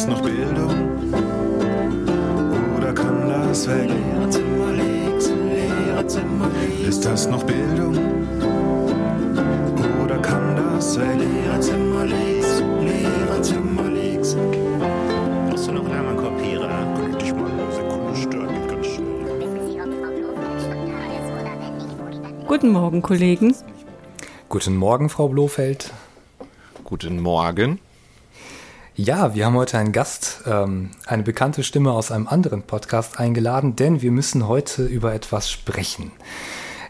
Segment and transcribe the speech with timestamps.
[0.00, 0.98] das noch Bildung?
[2.78, 3.90] Oder kann das weg?
[6.88, 7.98] Ist das noch Bildung?
[10.02, 11.18] Oder kann das weg?
[15.50, 15.84] Brauchst du noch
[16.16, 16.68] Kopierer?
[16.68, 18.68] Kann ich mal eine Sekunde stören?
[18.68, 19.10] Ganz schnell.
[22.46, 23.54] Guten Morgen, Kollegen.
[24.48, 25.92] Guten Morgen, Frau Blofeld.
[26.84, 27.80] Guten Morgen.
[29.02, 33.74] Ja, wir haben heute einen Gast, ähm, eine bekannte Stimme aus einem anderen Podcast eingeladen,
[33.74, 36.12] denn wir müssen heute über etwas sprechen.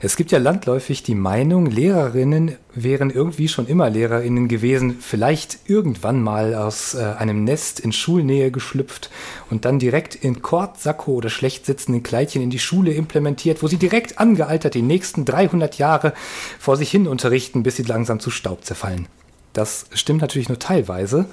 [0.00, 6.20] Es gibt ja landläufig die Meinung, Lehrerinnen wären irgendwie schon immer Lehrerinnen gewesen, vielleicht irgendwann
[6.20, 9.08] mal aus äh, einem Nest in Schulnähe geschlüpft
[9.48, 13.76] und dann direkt in Kortsacko oder schlecht sitzenden Kleidchen in die Schule implementiert, wo sie
[13.76, 16.12] direkt angealtert die nächsten 300 Jahre
[16.58, 19.06] vor sich hin unterrichten, bis sie langsam zu Staub zerfallen.
[19.52, 21.26] Das stimmt natürlich nur teilweise,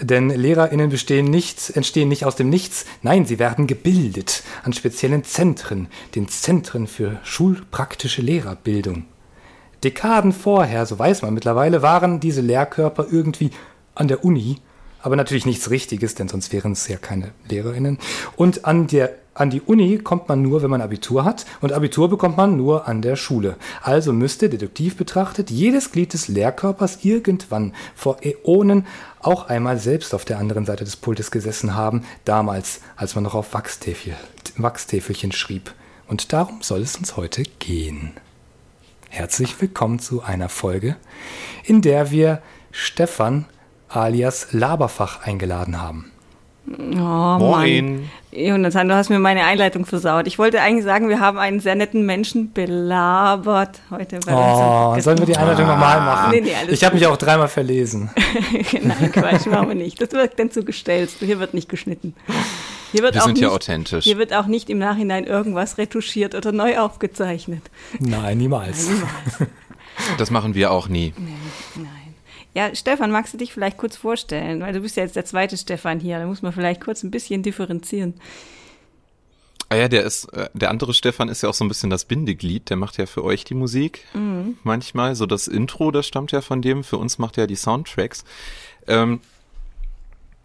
[0.00, 2.84] denn LehrerInnen bestehen nicht, entstehen nicht aus dem Nichts.
[3.02, 9.04] Nein, sie werden gebildet an speziellen Zentren, den Zentren für schulpraktische Lehrerbildung.
[9.82, 13.50] Dekaden vorher, so weiß man mittlerweile, waren diese Lehrkörper irgendwie
[13.94, 14.56] an der Uni,
[15.00, 17.98] aber natürlich nichts Richtiges, denn sonst wären es ja keine LehrerInnen.
[18.36, 22.08] Und an der an die Uni kommt man nur, wenn man Abitur hat, und Abitur
[22.08, 23.56] bekommt man nur an der Schule.
[23.82, 28.86] Also müsste, deduktiv betrachtet, jedes Glied des Lehrkörpers irgendwann vor Äonen
[29.20, 33.34] auch einmal selbst auf der anderen Seite des Pultes gesessen haben, damals, als man noch
[33.34, 34.14] auf Wachstäfel,
[34.56, 35.74] Wachstäfelchen schrieb.
[36.06, 38.12] Und darum soll es uns heute gehen.
[39.08, 40.96] Herzlich willkommen zu einer Folge,
[41.64, 43.46] in der wir Stefan
[43.88, 46.10] alias Laberfach eingeladen haben.
[46.66, 47.40] Oh, Mann.
[47.40, 48.10] Moin.
[48.32, 50.26] Jonathan, du hast mir meine Einleitung versaut.
[50.26, 55.18] Ich wollte eigentlich sagen, wir haben einen sehr netten Menschen belabert heute bei Oh, sollen
[55.18, 56.30] wir die Einleitung nochmal machen?
[56.32, 58.10] Nee, nee, alles ich habe mich auch dreimal verlesen.
[58.82, 60.00] Nein, Quatsch, machen wir nicht.
[60.00, 61.10] Das wird dann zu gestellt.
[61.20, 62.14] Hier wird nicht geschnitten.
[62.90, 64.04] Hier wird Wir auch sind nicht, ja authentisch.
[64.04, 67.62] Hier wird auch nicht im Nachhinein irgendwas retuschiert oder neu aufgezeichnet.
[68.00, 68.88] Nein, niemals.
[70.18, 71.14] Das machen wir auch nie.
[71.76, 71.86] Nein.
[72.54, 74.60] Ja, Stefan, magst du dich vielleicht kurz vorstellen?
[74.60, 76.18] Weil du bist ja jetzt der zweite Stefan hier.
[76.18, 78.14] Da muss man vielleicht kurz ein bisschen differenzieren.
[79.68, 82.04] Ah ja, der ist, äh, der andere Stefan ist ja auch so ein bisschen das
[82.04, 82.70] Bindeglied.
[82.70, 84.06] Der macht ja für euch die Musik
[84.62, 85.16] manchmal.
[85.16, 86.84] So das Intro, das stammt ja von dem.
[86.84, 88.24] Für uns macht er die Soundtracks.
[88.86, 89.20] Ähm,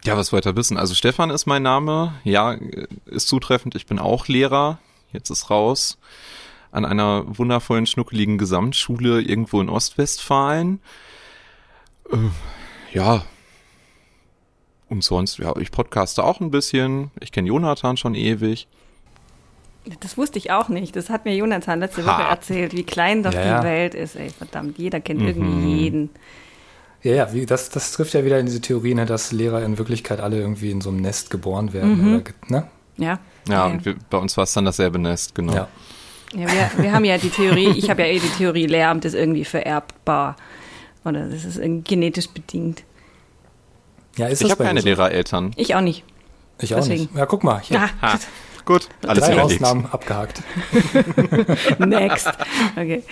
[0.02, 0.78] ja, was ihr wissen?
[0.78, 2.14] Also Stefan ist mein Name.
[2.24, 3.76] Ja, äh, ist zutreffend.
[3.76, 4.78] Ich bin auch Lehrer.
[5.12, 5.96] Jetzt ist raus.
[6.72, 10.80] An einer wundervollen, schnuckeligen Gesamtschule irgendwo in Ostwestfalen.
[12.12, 12.16] Äh,
[12.96, 13.22] ja.
[14.88, 17.10] Und sonst, ja, ich podcaste auch ein bisschen.
[17.20, 18.66] Ich kenne Jonathan schon ewig.
[20.00, 20.94] Das wusste ich auch nicht.
[20.96, 22.30] Das hat mir Jonathan letzte Woche Ha.
[22.30, 23.62] erzählt, wie klein doch Ja, die ja.
[23.62, 24.16] Welt ist.
[24.16, 25.26] Ey, verdammt, jeder kennt Mhm.
[25.28, 26.10] irgendwie jeden.
[27.02, 29.78] Ja, ja, wie, das, das trifft ja wieder in diese Theorie, ne, dass Lehrer in
[29.78, 31.96] Wirklichkeit alle irgendwie in so einem Nest geboren werden.
[31.96, 32.14] Mhm.
[32.16, 32.68] Oder, ne?
[32.98, 33.18] Ja.
[33.48, 35.54] Ja, und wir, bei uns war es dann dasselbe Nest, genau.
[35.54, 35.68] Ja.
[36.34, 39.14] Ja, wir, wir haben ja die Theorie, ich habe ja eh die Theorie, Lehramt ist
[39.14, 40.36] irgendwie vererbbar.
[41.04, 42.84] Oder das ist irgendwie genetisch bedingt.
[44.16, 44.80] ja, ist Ich habe bei keine?
[44.80, 45.52] Lehrereltern.
[45.56, 46.04] Ich auch nicht.
[46.60, 47.02] Ich auch deswegen.
[47.04, 47.16] nicht.
[47.16, 47.80] Ja, guck mal, hier.
[47.80, 48.18] Ah, Ha,
[48.66, 49.62] gut, alles drei überlegt.
[49.62, 50.42] Ausnahmen abgehakt.
[51.78, 52.28] next.
[52.76, 53.02] Okay.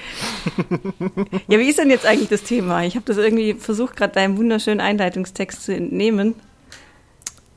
[1.48, 2.84] Ja, wie ist denn jetzt eigentlich das Thema?
[2.84, 6.34] Ich habe das irgendwie versucht, gerade deinem wunderschönen Einleitungstext zu entnehmen.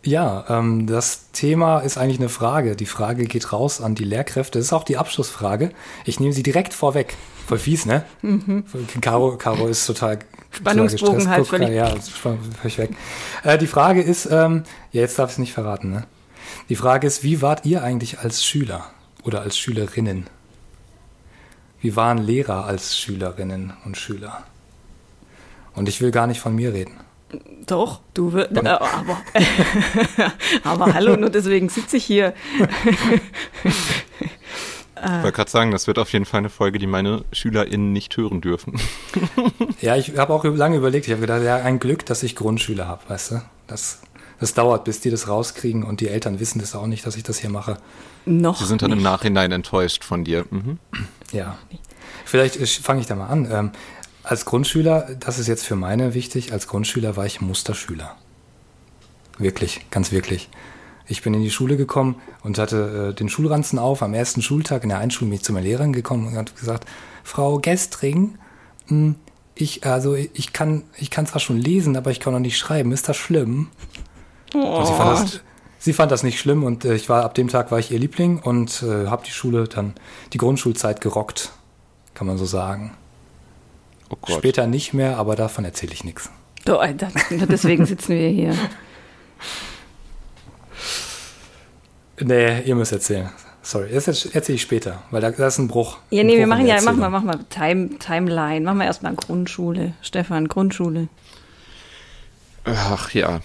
[0.04, 2.76] Ja, ähm, das Thema ist eigentlich eine Frage.
[2.76, 4.58] Die Frage geht raus an die Lehrkräfte.
[4.58, 5.72] Das ist auch die Abschlussfrage.
[6.06, 7.16] Ich nehme sie direkt vorweg.
[7.48, 8.04] Voll fies, ne?
[9.02, 10.56] Caro, Caro ist total Mhm.
[10.56, 11.94] Spannungsbogen halt Guck, völlig- Ja,
[12.62, 12.92] völlig weg.
[13.44, 16.06] Äh, die Frage ist, ähm, ja, jetzt darf ich es nicht verraten, ne?
[16.68, 18.86] Die Frage ist, wie wart ihr eigentlich als Schüler
[19.24, 20.28] oder als Schülerinnen?
[21.80, 24.44] Wie waren Lehrer als Schülerinnen und Schüler?
[25.74, 27.00] Und ich will gar nicht von mir reden.
[27.66, 28.52] Doch, du wirst.
[28.56, 29.22] Äh, aber,
[30.64, 32.34] aber hallo, nur deswegen sitze ich hier.
[35.04, 38.16] Ich wollte gerade sagen, das wird auf jeden Fall eine Folge, die meine SchülerInnen nicht
[38.18, 38.80] hören dürfen.
[39.82, 41.08] Ja, ich habe auch lange überlegt.
[41.08, 43.42] Ich habe gedacht, ja, ein Glück, dass ich Grundschüler habe, weißt du?
[43.66, 44.02] Das,
[44.40, 47.24] das dauert, bis die das rauskriegen und die Eltern wissen das auch nicht, dass ich
[47.24, 47.78] das hier mache.
[48.26, 48.60] Noch.
[48.60, 49.06] Die sind dann im nicht.
[49.06, 50.46] Nachhinein enttäuscht von dir.
[50.52, 50.78] Mhm.
[51.32, 51.58] Ja.
[52.26, 53.72] Vielleicht äh, fange ich da mal an.
[54.32, 58.16] Als Grundschüler, das ist jetzt für meine wichtig, als Grundschüler war ich Musterschüler.
[59.38, 60.48] Wirklich, ganz wirklich.
[61.06, 64.84] Ich bin in die Schule gekommen und hatte äh, den Schulranzen auf am ersten Schultag
[64.84, 66.88] in der Einschule bin ich zu meiner Lehrerin gekommen und hat gesagt,
[67.26, 68.38] Frau Gestring,
[68.88, 69.16] mh,
[69.54, 72.94] ich, also ich kann, ich kann zwar schon lesen, aber ich kann noch nicht schreiben.
[72.94, 73.68] Ist das schlimm?
[74.54, 75.42] Und sie, fand das,
[75.78, 78.00] sie fand das nicht schlimm und äh, ich war ab dem Tag war ich ihr
[78.00, 79.94] Liebling und äh, habe die Schule dann
[80.32, 81.52] die Grundschulzeit gerockt,
[82.14, 82.92] kann man so sagen.
[84.12, 86.30] Oh Später nicht mehr, aber davon erzähle ich nichts.
[86.66, 86.84] Äh, oh,
[87.50, 88.56] deswegen sitzen wir hier.
[92.20, 93.30] Nee, ihr müsst erzählen.
[93.64, 95.98] Sorry, das erzähle ich später, weil da, das ist ein Bruch.
[96.10, 99.16] Ja, nee, Bruch wir machen ja, mach mal, mach mal Time, Timeline, Machen wir erstmal
[99.16, 99.94] Grundschule.
[100.02, 101.10] Stefan, Grundschule.
[102.66, 103.42] Ach ja,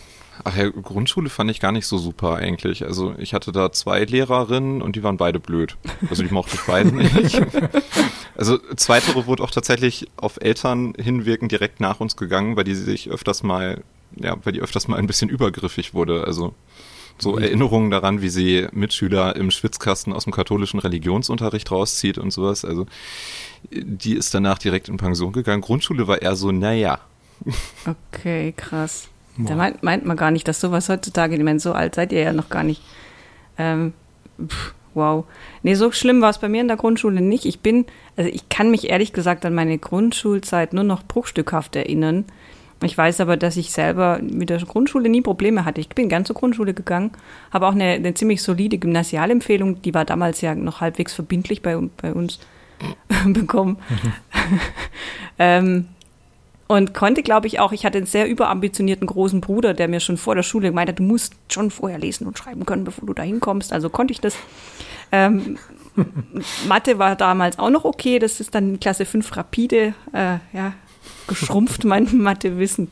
[0.48, 2.84] Ach ja, Grundschule fand ich gar nicht so super eigentlich.
[2.84, 5.76] Also ich hatte da zwei Lehrerinnen und die waren beide blöd.
[6.08, 7.42] Also die mochte ich beide nicht.
[8.38, 13.08] Also zweitere wurde auch tatsächlich auf Eltern hinwirkend direkt nach uns gegangen, weil die sich
[13.08, 13.82] öfters mal,
[14.14, 16.24] ja, weil die öfters mal ein bisschen übergriffig wurde.
[16.24, 16.52] Also
[17.16, 22.66] so Erinnerungen daran, wie sie Mitschüler im Schwitzkasten aus dem katholischen Religionsunterricht rauszieht und sowas.
[22.66, 22.84] Also
[23.72, 25.62] die ist danach direkt in Pension gegangen.
[25.62, 27.00] Grundschule war eher so, naja.
[27.86, 29.08] Okay, krass.
[29.38, 32.22] Da meint, meint man gar nicht, dass sowas heutzutage, ich meine, so alt seid ihr
[32.22, 32.82] ja noch gar nicht.
[33.58, 33.92] Ähm,
[34.40, 35.24] pff, wow.
[35.62, 37.44] Nee, so schlimm war es bei mir in der Grundschule nicht.
[37.44, 37.86] Ich bin,
[38.16, 42.24] also ich kann mich ehrlich gesagt an meine Grundschulzeit nur noch bruchstückhaft erinnern.
[42.82, 45.80] Ich weiß aber, dass ich selber mit der Grundschule nie Probleme hatte.
[45.80, 47.10] Ich bin ganz zur Grundschule gegangen,
[47.50, 51.78] habe auch eine, eine ziemlich solide Gymnasialempfehlung, die war damals ja noch halbwegs verbindlich bei,
[51.96, 52.38] bei uns
[53.26, 53.78] bekommen.
[55.38, 55.86] ähm,
[56.68, 60.16] und konnte, glaube ich, auch, ich hatte einen sehr überambitionierten großen Bruder, der mir schon
[60.16, 63.14] vor der Schule gemeint hat, du musst schon vorher lesen und schreiben können, bevor du
[63.14, 63.72] da hinkommst.
[63.72, 64.36] Also konnte ich das.
[65.12, 65.58] Ähm,
[66.68, 70.72] Mathe war damals auch noch okay, das ist dann in Klasse 5 rapide, äh, ja,
[71.28, 72.90] geschrumpft, mein Mathewissen.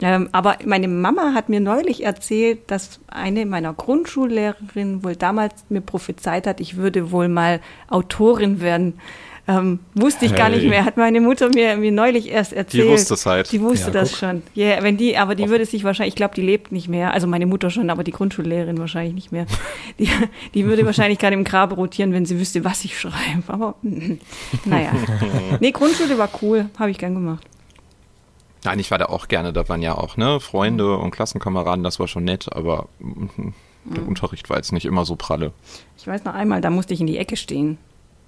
[0.00, 5.82] Ähm, aber meine Mama hat mir neulich erzählt, dass eine meiner Grundschullehrerinnen wohl damals mir
[5.82, 9.00] prophezeit hat, ich würde wohl mal Autorin werden.
[9.46, 10.70] Ähm, wusste ich gar nicht Hey.
[10.70, 12.88] mehr, hat meine Mutter mir, mir neulich erst erzählt.
[12.88, 13.52] wusste es halt.
[13.52, 14.18] Die wusste Ja, das guck.
[14.20, 14.42] schon.
[14.54, 17.12] Ja, wenn die, aber die würde sich wahrscheinlich, ich glaube, die lebt nicht mehr.
[17.12, 19.44] Also meine Mutter schon, aber die Grundschullehrerin wahrscheinlich nicht mehr.
[19.98, 20.08] Die,
[20.54, 23.42] die würde wahrscheinlich gerade im Grabe rotieren, wenn sie wüsste, was ich schreibe.
[23.48, 23.74] Aber
[24.64, 24.90] naja.
[25.60, 27.44] Nee, Grundschule war cool, habe ich gern gemacht.
[28.64, 32.00] Nein, ich war da auch gerne, da waren ja auch, ne, Freunde und Klassenkameraden, das
[32.00, 33.52] war schon nett, aber mhm,
[33.84, 35.52] der Unterricht war jetzt nicht immer so pralle.
[35.98, 37.76] Ich weiß noch einmal, da musste ich in die Ecke stehen.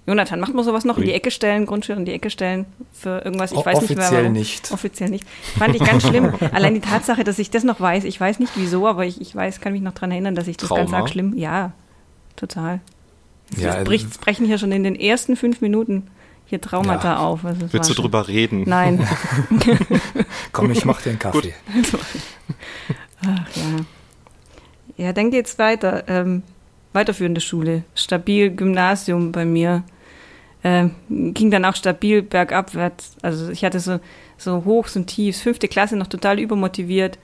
[0.07, 0.97] Jonathan, macht man sowas noch?
[0.99, 1.07] In Ui.
[1.09, 3.51] die Ecke stellen, Grundschule in die Ecke stellen für irgendwas?
[3.51, 3.99] Ich weiß nicht mehr.
[4.05, 4.33] offiziell warum.
[4.35, 4.71] nicht.
[4.73, 5.27] Offiziell nicht.
[5.59, 6.33] Fand ich ganz schlimm.
[6.53, 9.35] Allein die Tatsache, dass ich das noch weiß, ich weiß nicht wieso, aber ich, ich
[9.35, 10.99] weiß, kann mich noch dran erinnern, dass ich das ganz Trauma?
[11.03, 11.73] arg schlimm, ja,
[12.37, 12.81] total.
[13.57, 16.07] Ja, es bricht, es brechen hier schon in den ersten fünf Minuten
[16.47, 17.19] hier Traumata Ja.
[17.19, 17.45] auf.
[17.45, 18.63] Also Willst du schon- drüber reden?
[18.67, 19.05] Nein.
[20.53, 21.53] komm, ich mach dir einen Kaffee.
[23.23, 25.05] Ach ja.
[25.07, 26.05] Ja, dann geht's weiter.
[26.09, 26.43] Ähm,
[26.93, 27.83] weiterführende Schule.
[27.95, 29.83] Stabil Gymnasium bei mir.
[30.67, 33.15] Ähm, ging dann auch stabil bergabwärts.
[33.23, 34.01] Also ich hatte so,
[34.37, 35.41] so Hochs und Tiefs.
[35.41, 37.21] Fünfte Klasse noch total übermotiviert.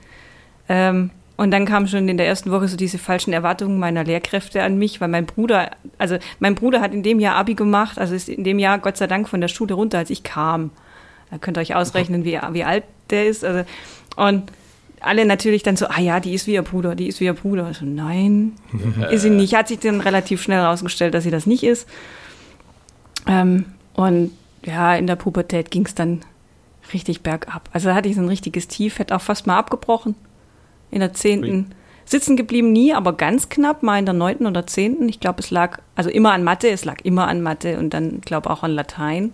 [0.69, 4.63] Ähm, und dann kamen schon in der ersten Woche so diese falschen Erwartungen meiner Lehrkräfte
[4.63, 8.15] an mich, weil mein Bruder, also mein Bruder hat in dem Jahr Abi gemacht, also
[8.15, 10.69] ist in dem Jahr Gott sei Dank von der Schule runter, als ich kam.
[11.29, 13.43] Da könnt ihr euch ausrechnen, wie, wie alt der ist.
[13.43, 13.65] Also,
[14.15, 14.43] und
[15.01, 17.33] alle natürlich dann so, ah ja, die ist wie ihr Bruder, die ist wie ihr
[17.33, 17.67] Bruder.
[17.71, 18.53] Ich so, nein,
[19.11, 19.53] ist sie nicht.
[19.53, 21.89] Hat sich dann relativ schnell herausgestellt, dass sie das nicht ist.
[23.27, 24.31] Ähm, und
[24.65, 26.21] ja, in der Pubertät ging es dann
[26.93, 27.69] richtig bergab.
[27.73, 30.15] Also da hatte ich so ein richtiges Tief, hätte auch fast mal abgebrochen.
[30.91, 31.73] In der zehnten.
[32.05, 35.07] Sitzen geblieben nie, aber ganz knapp, mal in der neunten oder zehnten.
[35.07, 38.19] Ich glaube, es lag, also immer an Mathe, es lag immer an Mathe und dann,
[38.21, 39.33] glaube auch an Latein.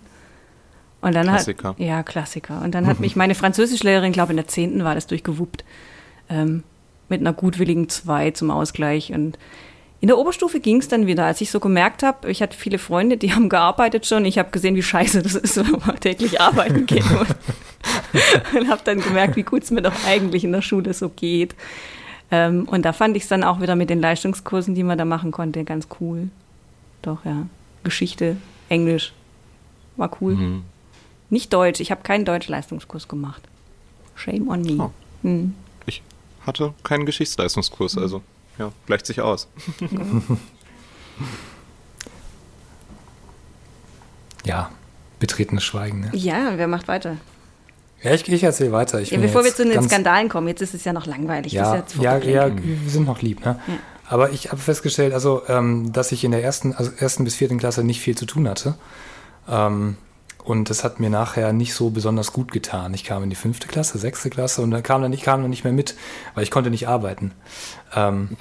[1.00, 1.70] Und dann Klassiker.
[1.70, 2.62] Hat, ja, Klassiker.
[2.62, 5.64] Und dann hat mich meine Französischlehrerin, glaube in der zehnten war das durchgewuppt.
[6.28, 6.62] Ähm,
[7.08, 9.12] mit einer gutwilligen zwei zum Ausgleich.
[9.12, 9.36] Und
[10.00, 12.78] in der Oberstufe ging es dann wieder, als ich so gemerkt habe, ich hatte viele
[12.78, 14.24] Freunde, die haben gearbeitet schon.
[14.24, 17.04] Ich habe gesehen, wie scheiße das ist, wenn man täglich arbeiten geht.
[17.10, 21.08] Und, und habe dann gemerkt, wie gut es mir doch eigentlich in der Schule so
[21.08, 21.54] geht.
[22.30, 25.06] Ähm, und da fand ich es dann auch wieder mit den Leistungskursen, die man da
[25.06, 26.28] machen konnte, ganz cool.
[27.00, 27.46] Doch, ja.
[27.82, 28.36] Geschichte,
[28.68, 29.14] Englisch.
[29.96, 30.34] War cool.
[30.34, 30.64] Mhm.
[31.30, 31.80] Nicht Deutsch.
[31.80, 33.42] Ich habe keinen Deutsch-Leistungskurs gemacht.
[34.14, 34.76] Shame on me.
[34.78, 34.90] Oh.
[35.22, 35.54] Hm.
[35.86, 36.02] Ich
[36.44, 38.20] hatte keinen Geschichtsleistungskurs, also
[38.60, 39.48] ja, gleicht sich aus.
[44.44, 44.70] Ja,
[45.18, 46.00] betretenes Schweigen.
[46.00, 46.10] Ne?
[46.14, 47.16] Ja, wer macht weiter?
[48.02, 49.00] Ja, ich, ich erzähle weiter.
[49.00, 51.52] Ich Ja, bin bevor wir zu den Skandalen kommen, jetzt ist es ja noch langweilig.
[51.52, 52.30] Ja, das ist jetzt ja, vorbei.
[52.30, 53.60] ja, wir sind noch lieb, ne?
[53.66, 53.74] Ja.
[54.08, 57.58] Aber ich habe festgestellt, also, ähm, dass ich in der ersten, also ersten bis vierten
[57.58, 58.74] Klasse nicht viel zu tun hatte.
[59.48, 59.96] Ähm,
[60.44, 62.94] und das hat mir nachher nicht so besonders gut getan.
[62.94, 65.50] Ich kam in die fünfte Klasse, sechste Klasse und dann kam dann, ich kam dann
[65.50, 65.94] nicht mehr mit,
[66.34, 67.32] weil ich konnte nicht arbeiten.
[67.94, 68.36] Ähm,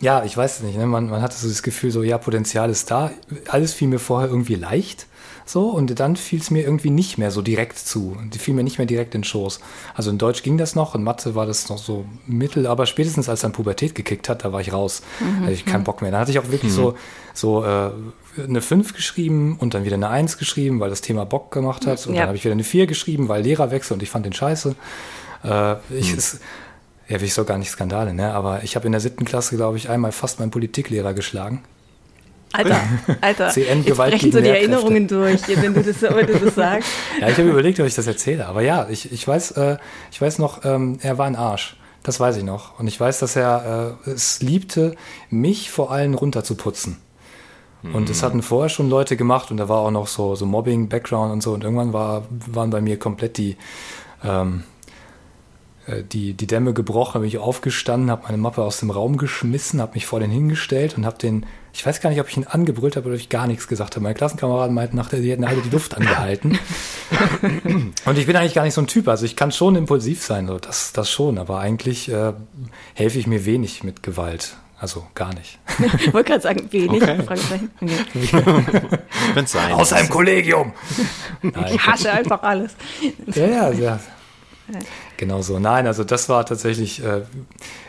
[0.00, 0.78] ja, ich weiß es nicht.
[0.78, 0.86] Ne?
[0.86, 3.10] Man, man hatte so das Gefühl, so ja, Potenzial ist da.
[3.48, 5.06] Alles fiel mir vorher irgendwie leicht.
[5.44, 8.18] So, und dann fiel es mir irgendwie nicht mehr so direkt zu.
[8.34, 9.60] Die fiel mir nicht mehr direkt in den Schoß.
[9.94, 13.30] Also in Deutsch ging das noch, in Mathe war das noch so mittel, aber spätestens
[13.30, 15.00] als dann Pubertät gekickt hat, da war ich raus.
[15.20, 16.10] Da hatte ich keinen Bock mehr.
[16.10, 16.96] Da hatte ich auch wirklich so,
[17.32, 17.90] so äh,
[18.42, 22.06] eine 5 geschrieben und dann wieder eine 1 geschrieben, weil das Thema Bock gemacht hat.
[22.06, 22.20] Und Ja.
[22.20, 24.74] dann habe ich wieder eine 4 geschrieben, weil Lehrerwechsel und ich fand den scheiße.
[25.44, 26.40] Äh, ich, es,
[27.08, 28.32] Ja, will ich so gar nicht Skandale, ne?
[28.34, 31.62] Aber ich habe in der siebten Klasse, glaube ich, einmal fast meinen Politiklehrer geschlagen.
[32.52, 32.80] Alter,
[33.20, 34.72] Alter, CN jetzt Gewalt brechen so die Lehrkräfte.
[34.72, 36.88] Erinnerungen durch, wenn du das, wenn du das sagst.
[37.20, 38.46] Ja, ich habe überlegt, ob ich das erzähle.
[38.46, 39.76] Aber ja, ich, ich weiß, äh,
[40.10, 41.76] ich weiß noch, ähm, er war ein Arsch.
[42.02, 42.78] Das weiß ich noch.
[42.78, 44.94] Und ich weiß, dass er äh, es liebte,
[45.30, 46.96] mich vor allen runterzuputzen.
[47.82, 50.88] Und es hatten vorher schon Leute gemacht und da war auch noch so, so Mobbing,
[50.88, 51.52] Background und so.
[51.52, 53.56] Und irgendwann war, waren bei mir komplett die,
[54.24, 54.64] ähm,
[55.86, 59.80] äh, die, die Dämme gebrochen, bin ich aufgestanden, habe meine Mappe aus dem Raum geschmissen,
[59.80, 62.48] habe mich vor den hingestellt und habe den, ich weiß gar nicht, ob ich ihn
[62.48, 64.02] angebrüllt habe oder ob ich gar nichts gesagt habe.
[64.02, 66.58] Meine Klassenkameraden meinten nachher, die hätten alle die Luft angehalten.
[68.04, 70.48] und ich bin eigentlich gar nicht so ein Typ, also ich kann schon impulsiv sein,
[70.48, 72.32] so, das, das schon, aber eigentlich äh,
[72.94, 74.56] helfe ich mir wenig mit Gewalt.
[74.80, 75.58] Also gar nicht.
[76.00, 77.02] Ich wollte gerade sagen, wenig.
[77.02, 77.22] Okay.
[77.22, 77.70] Fragezeichen.
[79.46, 80.08] Sein Aus einem.
[80.08, 80.72] Kollegium!
[81.42, 82.72] Nein, Ich hasse einfach alles.
[83.34, 84.00] Ja, ja, ja.
[85.16, 85.58] Genau so.
[85.58, 87.22] Nein, also das war tatsächlich, äh,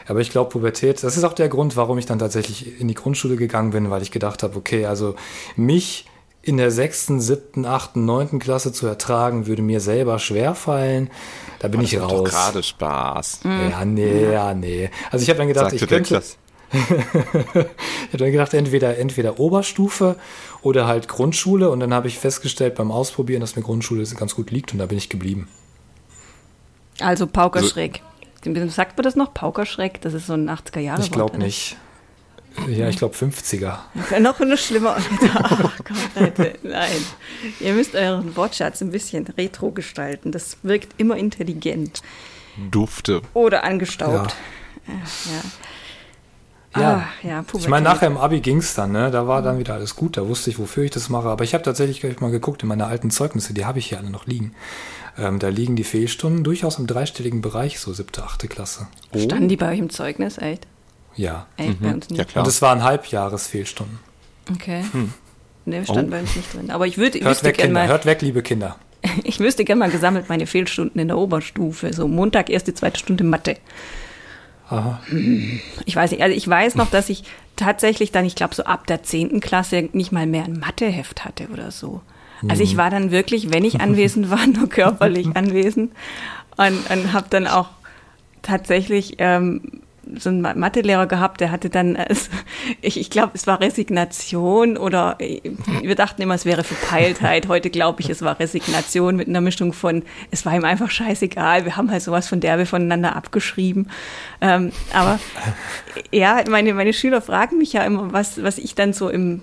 [0.08, 2.94] aber ich glaube, Pubertät, das ist auch der Grund, warum ich dann tatsächlich in die
[2.94, 5.16] Grundschule gegangen bin, weil ich gedacht habe, okay, also
[5.56, 6.06] mich
[6.42, 11.10] in der sechsten, siebten, achten, neunten Klasse zu ertragen, würde mir selber schwerfallen.
[11.60, 12.30] Da bin ich Das macht doch raus.
[12.30, 13.40] gerade Spaß.
[13.44, 14.90] Ja, nee, ja, nee.
[15.12, 16.38] Also ich habe dann gedacht, Sagte ich könnte, Klasse.
[16.74, 20.16] ich habe dann gedacht, entweder, entweder Oberstufe
[20.62, 21.70] oder halt Grundschule.
[21.70, 24.86] Und dann habe ich festgestellt beim Ausprobieren, dass mir Grundschule ganz gut liegt und da
[24.86, 25.48] bin ich geblieben.
[27.00, 28.02] Also Paukerschreck.
[28.68, 29.34] Sagt man das noch?
[29.34, 30.02] Paukerschreck?
[30.02, 31.78] Das ist so ein 80er Jahre Ich glaube nicht.
[32.68, 33.78] Ja, ich glaube 50er.
[34.10, 34.98] Wäre noch eine schlimmer.
[35.34, 37.06] Ach Gott, Leute, nein.
[37.60, 40.32] Ihr müsst euren Wortschatz ein bisschen retro gestalten.
[40.32, 42.02] Das wirkt immer intelligent.
[42.72, 43.22] Dufte.
[43.34, 44.36] Oder angestaubt.
[44.88, 44.94] Ja.
[44.94, 45.42] Ja.
[46.76, 49.10] Ja, ah, ja Ich meine, nachher im Abi ging's dann, ne?
[49.10, 51.28] Da war dann wieder alles gut, da wusste ich, wofür ich das mache.
[51.28, 53.98] Aber ich habe tatsächlich gleich mal geguckt in meine alten Zeugnisse, die habe ich hier
[53.98, 54.54] alle noch liegen.
[55.18, 58.88] Ähm, da liegen die Fehlstunden durchaus im dreistelligen Bereich, so siebte, achte Klasse.
[59.18, 60.38] Standen die bei euch im Zeugnis?
[60.38, 60.68] Echt?
[61.16, 61.48] Ja.
[61.58, 61.82] Echt?
[61.82, 62.20] Bei uns nicht.
[62.20, 62.46] Ja, klar.
[62.46, 64.00] Und es waren Halbjahresfehlstunden.
[64.52, 64.84] Okay.
[65.66, 66.12] Nee, stand Oh.
[66.12, 66.70] bei uns nicht drin.
[66.70, 68.78] Aber ich würde, ich Hört wüsste weg, gerne Kinder, mal, hört weg, liebe Kinder.
[69.24, 71.94] ich wüsste gerne mal gesammelt meine Fehlstunden in der Oberstufe.
[71.94, 73.58] So Montag erste, zweite Stunde Mathe.
[74.70, 75.00] Aha.
[75.86, 77.24] Ich weiß nicht, also ich weiß noch, dass ich
[77.56, 79.40] tatsächlich dann, ich glaube, so ab der 10.
[79.40, 82.02] Klasse nicht mal mehr ein Matheheft hatte oder so.
[82.48, 85.92] Also ich war dann wirklich, wenn ich anwesend war, nur körperlich anwesend
[86.56, 87.70] und, und habe dann auch
[88.42, 89.82] tatsächlich ähm,
[90.18, 92.30] so einen Ma- Mathelehrer gehabt, der hatte dann, also,
[92.82, 95.42] ich, ich glaube, es war Resignation oder äh,
[95.82, 97.48] wir dachten immer, es wäre Verpeiltheit.
[97.48, 101.66] Heute glaube ich, es war Resignation mit einer Mischung von, es war ihm einfach scheißegal,
[101.66, 103.90] wir haben halt sowas von derbe voneinander abgeschrieben.
[104.42, 105.20] Ähm, aber
[106.12, 109.42] ja, meine, meine Schüler fragen mich ja immer, was, was ich dann so im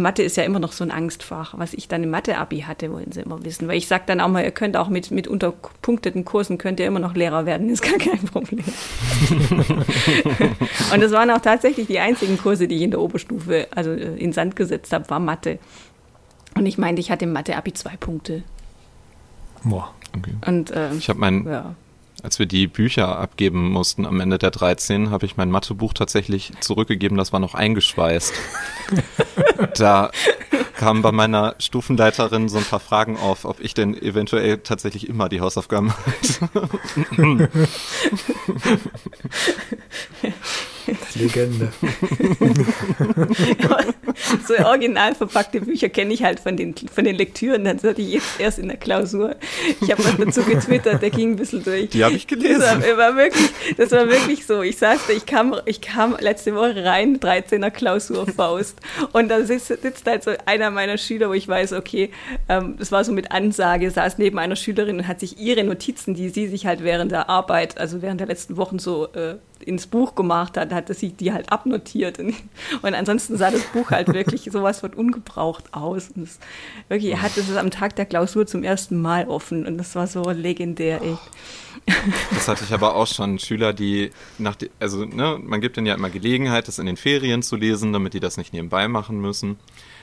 [0.00, 1.54] Mathe ist ja immer noch so ein Angstfach.
[1.56, 3.68] Was ich dann im Mathe-Abi hatte, wollen sie immer wissen.
[3.68, 6.86] Weil ich sage dann auch mal, ihr könnt auch mit, mit unterpunkteten Kursen, könnt ihr
[6.86, 8.64] immer noch Lehrer werden, ist gar kein Problem.
[10.92, 14.16] Und das waren auch tatsächlich die einzigen Kurse, die ich in der Oberstufe, also äh,
[14.16, 15.58] in Sand gesetzt habe, war Mathe.
[16.54, 18.42] Und ich meinte, ich hatte im Mathe-Abi zwei Punkte.
[19.64, 19.92] Boah.
[20.16, 20.34] Okay.
[20.46, 21.74] Und ähm, Ich habe mein, ja.
[22.22, 26.52] Als wir die Bücher abgeben mussten am Ende der 13, habe ich mein Mathebuch tatsächlich
[26.60, 28.32] zurückgegeben, das war noch eingeschweißt.
[29.76, 30.10] da
[30.76, 35.28] kamen bei meiner Stufenleiterin so ein paar Fragen auf, ob ich denn eventuell tatsächlich immer
[35.28, 37.48] die Hausaufgaben halte.
[41.14, 41.72] Legende.
[44.46, 47.64] so original verpackte Bücher kenne ich halt von den, von den Lektüren.
[47.64, 49.36] Das hatte ich jetzt erst in der Klausur.
[49.80, 51.90] Ich habe was dazu getwittert, der ging ein bisschen durch.
[51.90, 52.60] Die habe ich gelesen.
[52.60, 54.62] Das war, war wirklich, das war wirklich so.
[54.62, 58.78] Ich saß da, ich kam, ich kam letzte Woche rein, 13er Klausurfaust.
[59.12, 62.10] Und da sitzt, sitzt halt so einer meiner Schüler, wo ich weiß, okay,
[62.48, 66.14] ähm, das war so mit Ansage, saß neben einer Schülerin und hat sich ihre Notizen,
[66.14, 69.86] die sie sich halt während der Arbeit, also während der letzten Wochen so äh, ins
[69.86, 72.18] Buch gemacht hat, hat sie die halt abnotiert.
[72.18, 72.34] Und,
[72.82, 76.10] und ansonsten sah das Buch halt wirklich sowas von ungebraucht aus.
[76.14, 76.38] Und es,
[76.88, 80.06] wirklich, er hatte es am Tag der Klausur zum ersten Mal offen und das war
[80.06, 81.30] so legendär, echt.
[82.34, 83.38] Das hatte ich aber auch schon.
[83.38, 86.96] Schüler, die nach, die, also ne, man gibt ihnen ja immer Gelegenheit, das in den
[86.96, 89.56] Ferien zu lesen, damit die das nicht nebenbei machen müssen.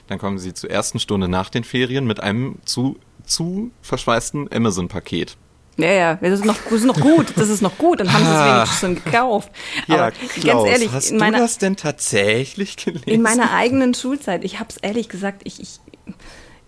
[0.07, 5.37] Dann kommen sie zur ersten Stunde nach den Ferien mit einem zu, zu verschweißten Amazon-Paket.
[5.81, 8.23] Ja, ja, das ist noch, das ist noch gut, das ist noch gut, dann haben
[8.23, 8.55] sie es Ah.
[8.55, 9.51] wenigstens schon gekauft.
[9.87, 10.11] Aber
[10.43, 13.03] ganz ehrlich, hast in du meiner, das denn tatsächlich gelesen?
[13.07, 15.79] in meiner eigenen Schulzeit, ich habe es ehrlich gesagt, ich, ich,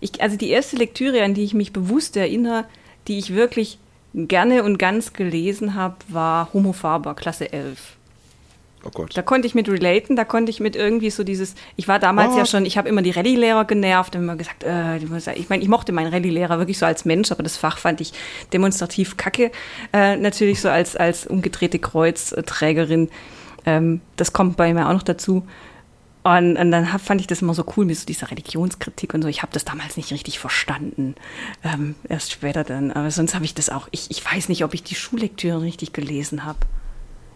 [0.00, 2.64] ich, also die erste Lektüre, an die ich mich bewusst erinnere,
[3.08, 3.78] die ich wirklich
[4.14, 7.96] gerne und ganz gelesen habe, war Homo Faber, Klasse 11.
[8.84, 9.16] Oh Gott.
[9.16, 12.34] Da konnte ich mit relaten, da konnte ich mit irgendwie so dieses, ich war damals
[12.34, 12.48] ja What?
[12.48, 16.12] schon, ich habe immer die Rallye-Lehrer genervt, immer gesagt, äh, ich meine, ich mochte meinen
[16.12, 18.12] Rallye-Lehrer wirklich so als Mensch, aber das Fach fand ich
[18.52, 19.52] demonstrativ kacke.
[19.92, 23.08] Äh, natürlich so als, als umgedrehte Kreuzträgerin.
[23.66, 25.46] Ähm, das kommt bei mir auch noch dazu.
[26.24, 29.22] Und, und dann hab, fand ich das immer so cool mit so dieser Religionskritik und
[29.22, 29.28] so.
[29.28, 31.16] Ich habe das damals nicht richtig verstanden.
[31.64, 32.92] Ähm, erst später dann.
[32.92, 33.88] Aber sonst habe ich das auch.
[33.90, 36.60] Ich, ich weiß nicht, ob ich die Schullektüre richtig gelesen habe.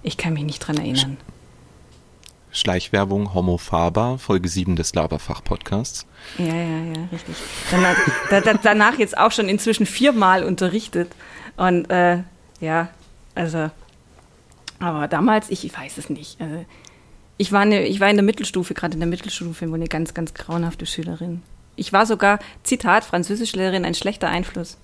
[0.05, 1.17] Ich kann mich nicht dran erinnern.
[2.57, 6.07] Schleichwerbung Homo Faber, Folge 7 des Laberfach-Podcasts.
[6.39, 7.37] Ja, ja, ja, richtig.
[7.71, 7.97] Danach,
[8.31, 11.13] da, da, danach jetzt auch schon inzwischen viermal unterrichtet.
[11.57, 12.23] Und äh,
[12.61, 12.89] ja,
[13.35, 13.71] also,
[14.79, 16.41] aber damals, ich weiß es nicht.
[16.41, 16.65] Also,
[17.37, 20.15] ich, war eine, ich war in der Mittelstufe, gerade in der Mittelstufe, wo eine ganz,
[20.15, 21.43] ganz grauenhafte Schülerin.
[21.77, 24.79] Ich war sogar, Zitat, Französischlehrerin, ein schlechter Einfluss.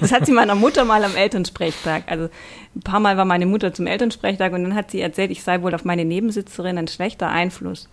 [0.00, 2.04] Das hat sie meiner Mutter mal am Elternsprechtag.
[2.06, 2.28] Also
[2.74, 5.62] ein paar Mal war meine Mutter zum Elternsprechtag und dann hat sie erzählt, ich sei
[5.62, 7.88] wohl auf meine Nebensitzerin ein schlechter Einfluss.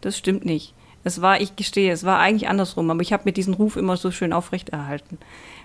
[0.00, 0.74] Das stimmt nicht.
[1.02, 3.96] Es war, ich gestehe, es war eigentlich andersrum, aber ich habe mir diesen Ruf immer
[3.96, 5.18] so schön aufrechterhalten.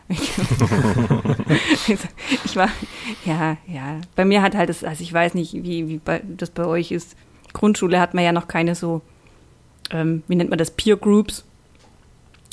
[0.07, 0.38] ich
[2.55, 2.69] war,
[3.25, 4.00] ja, ja.
[4.15, 6.91] Bei mir hat halt das, also ich weiß nicht, wie, wie bei, das bei euch
[6.91, 7.15] ist.
[7.53, 9.01] Grundschule hat man ja noch keine so,
[9.91, 11.43] ähm, wie nennt man das, Peer Groups,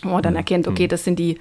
[0.02, 1.38] wo man dann erkennt, okay, das sind die,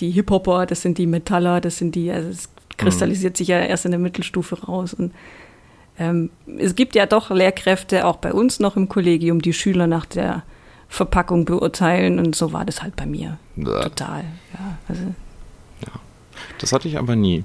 [0.00, 3.84] die Hip-Hopper, das sind die Metaller, das sind die, also es kristallisiert sich ja erst
[3.84, 4.94] in der Mittelstufe raus.
[4.94, 5.12] Und
[5.98, 10.06] ähm, es gibt ja doch Lehrkräfte, auch bei uns noch im Kollegium, die Schüler nach
[10.06, 10.42] der
[10.88, 13.38] Verpackung beurteilen und so war das halt bei mir.
[13.54, 13.82] Bäh.
[13.82, 14.78] Total, ja.
[14.88, 15.02] Also,
[16.58, 17.44] Das hatte ich aber nie.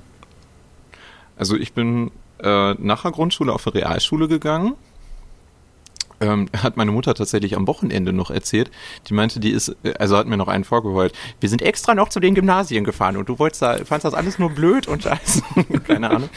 [1.38, 4.74] Also ich bin äh, nach der Grundschule auf eine Realschule gegangen.
[6.22, 8.72] Ähm, hat meine Mutter tatsächlich am Wochenende noch erzählt.
[9.08, 11.14] Die meinte, die ist, äh, also hat mir noch einen vorgeheult.
[11.40, 14.40] Wir sind extra noch zu den Gymnasien gefahren und du wolltest da, fandst das alles
[14.40, 15.42] nur blöd und scheiße.
[15.88, 16.30] Keine Ahnung.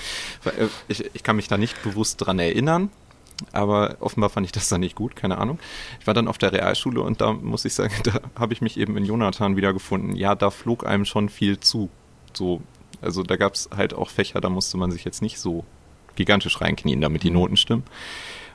[0.45, 2.91] Äh, Ich, ich kann mich da nicht bewusst dran erinnern.
[3.53, 5.61] Aber offenbar fand ich das dann nicht gut, keine Ahnung.
[6.01, 8.77] Ich war dann auf der Realschule und da muss ich sagen, da habe ich mich
[8.77, 10.17] eben in Jonathan wiedergefunden.
[10.17, 11.89] Ja, da flog einem schon viel zu.
[12.33, 12.61] So,
[13.01, 15.65] also da gab es halt auch Fächer, da musste man sich jetzt nicht so
[16.17, 17.85] gigantisch reinknien, damit die Noten stimmen.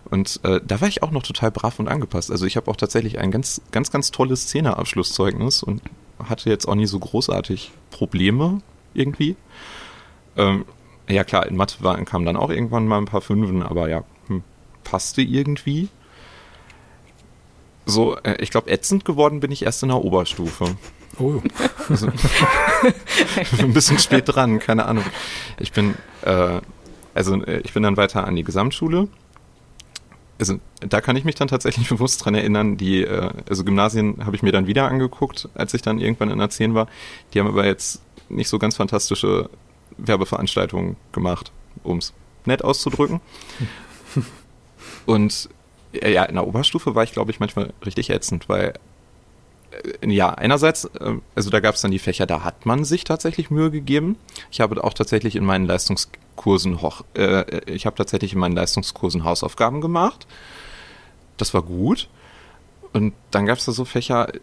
[0.10, 2.32] Und äh, da war ich auch noch total brav und angepasst.
[2.32, 5.82] Also ich habe auch tatsächlich ein ganz, ganz, ganz tolles Zehnerabschlusszeugnis und
[6.24, 8.62] hatte jetzt auch nie so großartig Probleme
[8.94, 9.36] irgendwie.
[10.38, 10.66] Ähm,
[11.10, 14.04] ja klar, in Mathe war, kamen dann auch irgendwann mal ein paar Fünfen, aber ja,
[14.28, 14.44] hm,
[14.84, 15.90] passte irgendwie.
[17.86, 20.76] So, äh, ich glaube, ätzend geworden bin ich erst in der Oberstufe.
[21.20, 21.42] Oh,
[21.90, 22.08] Also,
[23.60, 25.04] ein bisschen spät dran, keine Ahnung.
[25.60, 26.60] Ich bin, äh,
[27.14, 29.08] also äh, ich bin dann weiter an die Gesamtschule.
[30.40, 34.36] Also da kann ich mich dann tatsächlich bewusst dran erinnern, die, äh, also Gymnasien habe
[34.36, 36.88] ich mir dann wieder angeguckt, als ich dann irgendwann in der 10 war.
[37.34, 39.50] Die haben aber jetzt nicht so ganz fantastische
[39.98, 41.52] Werbeveranstaltungen gemacht,
[41.84, 42.14] um es
[42.46, 43.22] nett auszudrücken.
[45.06, 45.50] Und
[45.94, 48.74] äh, ja, in der Oberstufe war ich, glaube ich, manchmal richtig ätzend, weil
[50.06, 53.52] ja, einerseits, äh, also da gab es dann die Fächer, da hat man sich tatsächlich
[53.52, 54.18] Mühe gegeben.
[54.52, 56.80] Ich habe auch tatsächlich in meinen Leistungskursen,
[57.16, 60.28] äh, ich habe tatsächlich in meinen Leistungskursen Hausaufgaben gemacht.
[61.38, 62.10] Das war gut.
[62.94, 64.40] Und dann gab es da so Fächer, äh,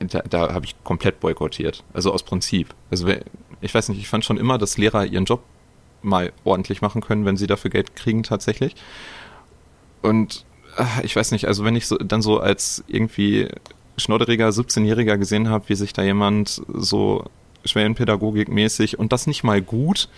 [0.00, 1.82] da, da habe ich komplett boykottiert.
[1.92, 2.74] Also aus Prinzip.
[2.90, 3.08] Also
[3.60, 5.42] ich weiß nicht, ich fand schon immer, dass Lehrer ihren Job
[6.02, 8.74] mal ordentlich machen können, wenn sie dafür Geld kriegen tatsächlich.
[10.02, 10.44] Und
[11.02, 13.48] ich weiß nicht, also wenn ich so, dann so als irgendwie
[13.96, 17.24] schnodderiger 17-Jähriger gesehen habe, wie sich da jemand so
[17.64, 20.08] Schwellenpädagogik-mäßig und das nicht mal gut.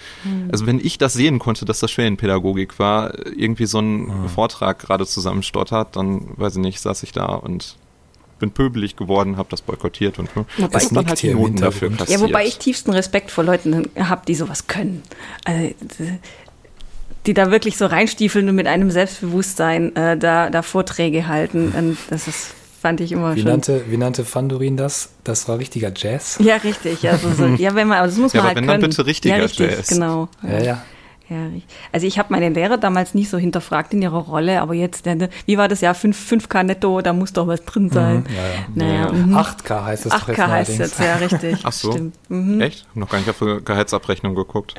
[0.51, 5.07] Also wenn ich das sehen konnte, dass das Schwellenpädagogik war, irgendwie so ein Vortrag gerade
[5.07, 7.77] zusammenstottert, dann weiß ich nicht, saß ich da und
[8.39, 11.91] bin pöbelig geworden, habe das boykottiert und Wobei hab ich- dann halt die Noten dafür
[11.91, 12.21] kassiert.
[12.21, 15.03] Ja, wobei ich tiefsten Respekt vor Leuten habe, die sowas können.
[15.45, 15.71] Also,
[17.27, 21.73] die da wirklich so reinstiefeln und mit einem Selbstbewusstsein äh, da, da Vorträge halten.
[21.77, 22.55] Und das ist,
[22.87, 23.51] fand ich immer wie schon.
[23.51, 25.11] nannte, wie nannte Fandorin das?
[25.25, 26.39] Das war richtiger Jazz.
[26.41, 27.09] ja, richtig.
[27.09, 28.91] Also so, ja, wenn man, aber das muss Ja, man aber halt wenn dann können.
[28.91, 29.89] bitte richtiger ja, richtig, Jazz.
[29.89, 30.29] genau.
[30.43, 30.83] Ja, ja.
[31.29, 31.39] Ja,
[31.91, 35.29] also ich habe meine Lehrer damals nicht so hinterfragt in ihrer Rolle, aber jetzt, äh,
[35.45, 38.25] wie war das ja, 5, 5K netto, da muss doch was drin sein.
[38.29, 38.53] Ja, ja.
[38.77, 39.13] Naja, Ja.
[39.13, 39.37] mhm.
[39.37, 41.59] 8K heißt es doch 8K heißt jetzt, ja, richtig.
[41.65, 41.91] Ach so.
[41.91, 42.15] Stimmt.
[42.29, 42.61] Mhm.
[42.61, 42.87] Echt?
[42.91, 44.77] Hab noch gar nicht auf die Gehaltsabrechnung geguckt.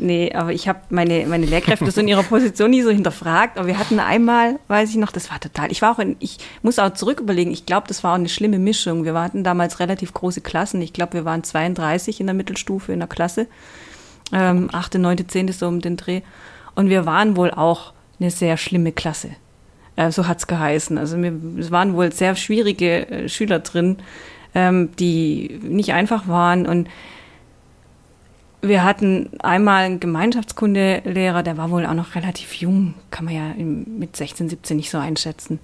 [0.00, 3.58] Nee, aber ich habe meine, meine Lehrkräfte so in ihrer Position nie so hinterfragt.
[3.58, 5.72] Aber wir hatten einmal, weiß ich noch, das war total.
[5.72, 8.28] Ich war auch in, ich muss auch zurück überlegen, ich glaube, das war auch eine
[8.28, 9.04] schlimme Mischung.
[9.04, 10.80] Wir hatten damals relativ große Klassen.
[10.82, 13.46] Ich glaube, wir waren 32 in der Mittelstufe in der Klasse.
[14.32, 15.52] Ähm, 8., 9., 10.
[15.52, 16.20] so um den Dreh.
[16.74, 19.30] Und wir waren wohl auch eine sehr schlimme Klasse.
[19.96, 20.96] Äh, so hat's geheißen.
[20.96, 23.98] Also wir, es waren wohl sehr schwierige äh, Schüler drin,
[24.54, 26.88] ähm, die nicht einfach waren und
[28.60, 33.54] wir hatten einmal einen Gemeinschaftskundelehrer, der war wohl auch noch relativ jung, kann man ja
[33.56, 35.60] mit 16, 17 nicht so einschätzen.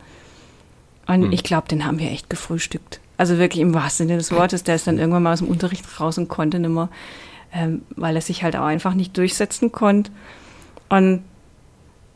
[1.07, 1.33] Und hm.
[1.33, 3.01] ich glaube, den haben wir echt gefrühstückt.
[3.17, 6.01] Also wirklich im wahrsten Sinne des Wortes, der ist dann irgendwann mal aus dem Unterricht
[6.01, 6.89] raus und konnte nicht mehr,
[7.53, 10.11] ähm, weil er sich halt auch einfach nicht durchsetzen konnte.
[10.89, 11.23] Und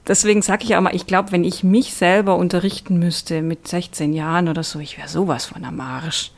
[0.06, 4.12] deswegen sage ich auch mal, ich glaube, wenn ich mich selber unterrichten müsste mit 16
[4.12, 6.32] Jahren oder so, ich wäre sowas von am Arsch.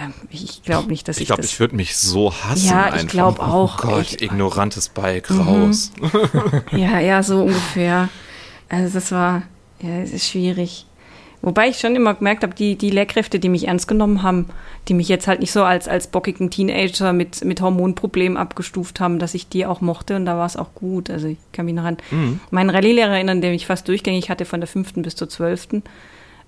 [0.00, 1.22] Ähm, ich glaube nicht, dass ich.
[1.22, 2.68] Ich glaube, ich würde mich so hassen.
[2.68, 3.78] Ja, ich glaube auch.
[3.78, 5.40] Oh Gott, ich, ignorantes Bike mhm.
[5.40, 5.92] raus.
[6.72, 8.08] ja, ja, so ungefähr.
[8.68, 9.42] Also das war,
[9.80, 10.86] ja, es ist schwierig.
[11.42, 14.46] Wobei ich schon immer gemerkt habe, die, die Lehrkräfte, die mich ernst genommen haben,
[14.88, 19.18] die mich jetzt halt nicht so als, als bockigen Teenager mit, mit Hormonproblemen abgestuft haben,
[19.18, 21.10] dass ich die auch mochte und da war es auch gut.
[21.10, 22.40] Also ich kann mich noch an mhm.
[22.50, 25.82] meinen Rallye-Lehrer erinnern, den ich fast durchgängig hatte von der fünften bis zur zwölften.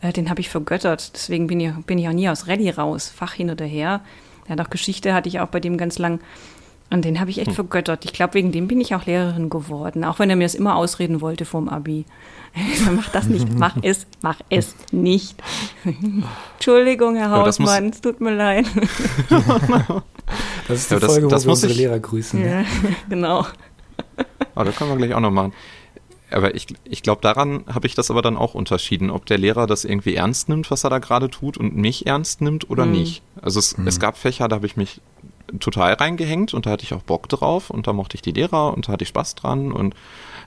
[0.00, 1.12] Äh, den habe ich vergöttert.
[1.14, 4.00] Deswegen bin ich, bin ich auch nie aus Rallye raus, Fach hin oder her.
[4.48, 6.20] Ja, noch Geschichte hatte ich auch bei dem ganz lang.
[6.88, 7.54] Und den habe ich echt hm.
[7.54, 8.04] vergöttert.
[8.04, 10.76] Ich glaube, wegen dem bin ich auch Lehrerin geworden, auch wenn er mir es immer
[10.76, 12.04] ausreden wollte vorm Abi.
[12.94, 15.42] mach das nicht, mach es, mach es nicht.
[16.54, 18.66] Entschuldigung, Herr Hausmann, es tut mir leid.
[20.68, 22.40] das ist die ja, das, Folge, das wo wir unsere ich, Lehrer grüßen.
[22.40, 22.48] Ne?
[22.48, 22.66] Ja, ne?
[23.08, 23.46] genau.
[24.54, 25.52] Aber das können wir gleich auch noch machen.
[26.30, 29.66] Aber ich, ich glaube, daran habe ich das aber dann auch unterschieden, ob der Lehrer
[29.66, 32.92] das irgendwie ernst nimmt, was er da gerade tut und mich ernst nimmt oder mhm.
[32.92, 33.22] nicht.
[33.40, 33.86] Also es, mhm.
[33.86, 35.00] es gab Fächer, da habe ich mich
[35.60, 38.74] total reingehängt und da hatte ich auch Bock drauf und da mochte ich die Lehrer
[38.74, 39.94] und da hatte ich Spaß dran und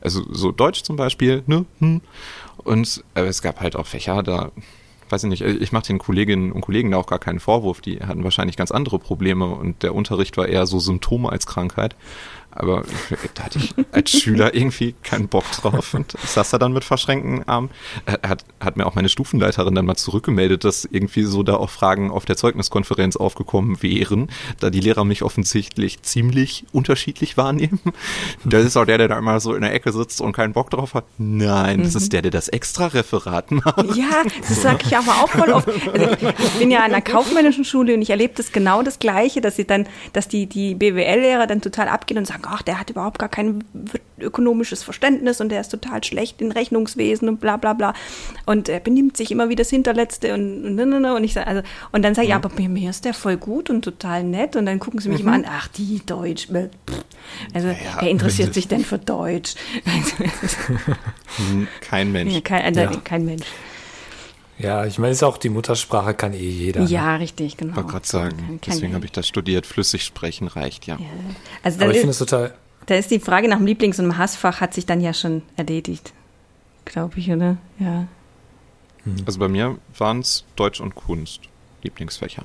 [0.02, 1.66] also so Deutsch zum Beispiel, ne?
[1.80, 2.02] Hm.
[2.58, 4.52] Und äh, es gab halt auch Fächer, da
[5.10, 8.00] weiß ich nicht, ich mache den Kolleginnen und Kollegen da auch gar keinen Vorwurf, die
[8.00, 11.96] hatten wahrscheinlich ganz andere Probleme und der Unterricht war eher so Symptome als Krankheit.
[12.52, 12.84] Aber
[13.36, 17.48] da hatte ich als Schüler irgendwie keinen Bock drauf und saß da dann mit verschränkten
[17.48, 17.70] Armen.
[18.06, 21.70] Er hat, hat mir auch meine Stufenleiterin dann mal zurückgemeldet, dass irgendwie so da auch
[21.70, 27.80] Fragen auf der Zeugniskonferenz aufgekommen wären, da die Lehrer mich offensichtlich ziemlich unterschiedlich wahrnehmen.
[28.44, 30.70] Das ist auch der, der da immer so in der Ecke sitzt und keinen Bock
[30.70, 31.06] drauf hat.
[31.18, 31.98] Nein, das mhm.
[31.98, 33.96] ist der, der das extra Referat macht.
[33.96, 35.68] Ja, das sage ich aber auch voll oft.
[35.68, 39.42] Also ich bin ja an einer kaufmännischen Schule und ich erlebe das genau das Gleiche,
[39.42, 42.80] dass sie dann, dass die, die BWL-Lehrer dann total abgehen und sagen, sagen, ach, der
[42.80, 43.64] hat überhaupt gar kein
[44.20, 47.94] ökonomisches Verständnis und der ist total schlecht in Rechnungswesen und bla bla bla.
[48.46, 51.62] Und er benimmt sich immer wie das Hinterletzte und, und, und, und ich sage, also,
[51.92, 54.56] und dann sage ich, ja, aber mir, mir ist der voll gut und total nett.
[54.56, 55.28] Und dann gucken sie mich mhm.
[55.28, 56.50] immer an, ach, die Deutsch.
[57.54, 59.56] Also, ja, wer interessiert sich denn für Deutsch?
[61.82, 62.34] kein Mensch.
[62.34, 62.92] Ja, kein, also, ja.
[63.04, 63.46] kein Mensch.
[64.60, 66.84] Ja, ich meine, es ist auch die Muttersprache, kann eh jeder.
[66.84, 67.22] Ja, ne?
[67.22, 67.72] richtig, genau.
[67.72, 69.66] Ich wollte gerade sagen, kann, kann deswegen habe ich das studiert.
[69.66, 70.96] Flüssig sprechen reicht, ja.
[70.96, 71.06] ja.
[71.64, 72.54] Also Aber ich finde es total.
[72.86, 76.12] Da ist die Frage nach dem Lieblings- und Hassfach hat sich dann ja schon erledigt.
[76.86, 77.58] Glaube ich, oder?
[77.80, 78.08] Ja.
[79.04, 79.16] Hm.
[79.26, 81.42] Also bei mir waren es Deutsch und Kunst,
[81.84, 82.44] Lieblingsfächer.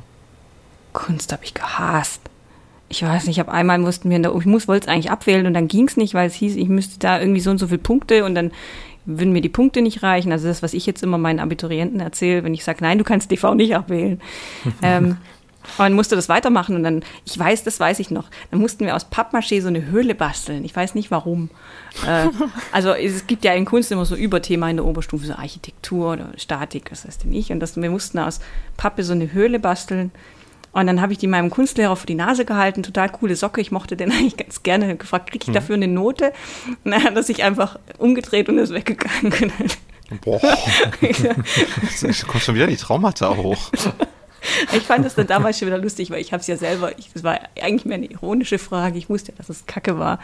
[0.93, 2.21] Kunst habe ich gehasst.
[2.89, 5.11] Ich weiß nicht, ich habe einmal mussten wir in der, ich muss wollte es eigentlich
[5.11, 7.59] abwählen und dann ging es nicht, weil es hieß, ich müsste da irgendwie so und
[7.59, 8.53] so viele Punkte und dann
[9.05, 10.33] würden mir die Punkte nicht reichen.
[10.33, 13.31] Also das, was ich jetzt immer meinen Abiturienten erzähle, wenn ich sage, nein, du kannst
[13.31, 14.21] DV nicht abwählen.
[14.83, 15.19] ähm,
[15.79, 18.95] und musste das weitermachen und dann, ich weiß, das weiß ich noch, dann mussten wir
[18.95, 20.63] aus Pappmaché so eine Höhle basteln.
[20.65, 21.49] Ich weiß nicht warum.
[22.07, 22.29] Äh,
[22.73, 26.33] also es gibt ja in Kunst immer so Überthema in der Oberstufe, so Architektur oder
[26.37, 27.51] Statik, das heißt nicht.
[27.51, 28.41] Und das, wir mussten aus
[28.77, 30.13] Pappe so eine Höhle basteln
[30.75, 33.61] und dann habe ich die meinem Kunstlehrer vor die Nase gehalten, total coole Socke.
[33.61, 34.97] Ich mochte den eigentlich ganz gerne.
[34.97, 35.55] Gefragt, kriege ich mhm.
[35.55, 36.33] dafür eine Note?
[36.85, 39.53] Und dann hat er sich einfach umgedreht und ist weggegangen.
[40.23, 40.41] Boah,
[41.01, 43.71] jetzt kommt schon wieder die Traumata hoch.
[44.73, 47.11] Ich fand es dann damals schon wieder lustig, weil ich habe es ja selber, ich,
[47.13, 48.99] das war eigentlich mehr eine ironische Frage.
[48.99, 50.19] Ich wusste ja, dass es Kacke war.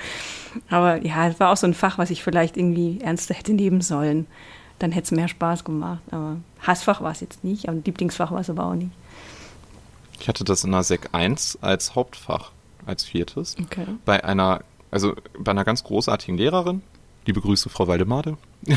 [0.68, 3.80] Aber ja, es war auch so ein Fach, was ich vielleicht irgendwie ernster hätte nehmen
[3.80, 4.26] sollen.
[4.78, 6.02] Dann hätte es mehr Spaß gemacht.
[6.10, 8.92] Aber Hassfach war es jetzt nicht, aber Lieblingsfach war es aber auch nicht.
[10.20, 12.52] Ich hatte das in der Sek 1 als Hauptfach,
[12.87, 13.56] als viertes.
[13.64, 13.87] Okay.
[14.04, 16.83] Bei einer, also bei einer ganz großartigen Lehrerin.
[17.26, 18.37] Liebe Grüße, Frau Waldemade.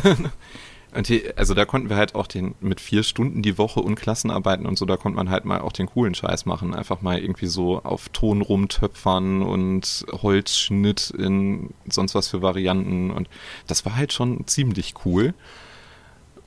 [0.96, 3.96] und die, also da konnten wir halt auch den mit vier Stunden die Woche und
[3.96, 6.74] Klassenarbeiten und so, da konnte man halt mal auch den coolen Scheiß machen.
[6.74, 13.12] Einfach mal irgendwie so auf Ton rumtöpfern und Holzschnitt in sonst was für Varianten.
[13.12, 13.30] Und
[13.68, 15.34] das war halt schon ziemlich cool.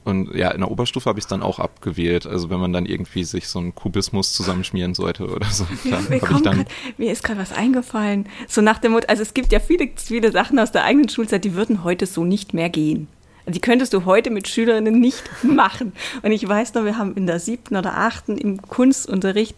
[0.06, 2.26] Und ja, in der Oberstufe habe ich es dann auch abgewählt.
[2.26, 5.66] Also wenn man dann irgendwie sich so einen Kubismus zusammenschmieren sollte oder so.
[5.84, 6.66] Ja, mir, grad,
[6.96, 8.28] mir, ist gerade was eingefallen.
[8.46, 11.44] So nach dem Motto, also es gibt ja viele, viele Sachen aus der eigenen Schulzeit,
[11.44, 13.08] die würden heute so nicht mehr gehen.
[13.48, 15.92] Die könntest du heute mit Schülerinnen nicht machen.
[16.22, 19.56] Und ich weiß noch, wir haben in der siebten oder achten im Kunstunterricht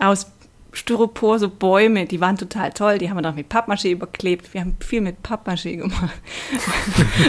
[0.00, 0.26] aus
[0.74, 2.98] Styropor, so Bäume, die waren total toll.
[2.98, 4.52] Die haben wir dann mit Pappmaché überklebt.
[4.52, 6.14] Wir haben viel mit Pappmaché gemacht.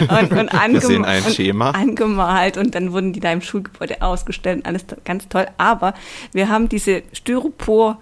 [0.00, 1.70] und, und, angem ein Schema.
[1.70, 2.56] und angemalt.
[2.56, 4.66] Und dann wurden die da im Schulgebäude ausgestellt.
[4.66, 5.46] Alles ganz toll.
[5.58, 5.94] Aber
[6.32, 7.98] wir haben diese Styropor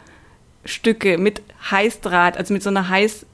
[0.65, 3.27] Stücke mit Heißdraht, also mit so einer Heiß äh,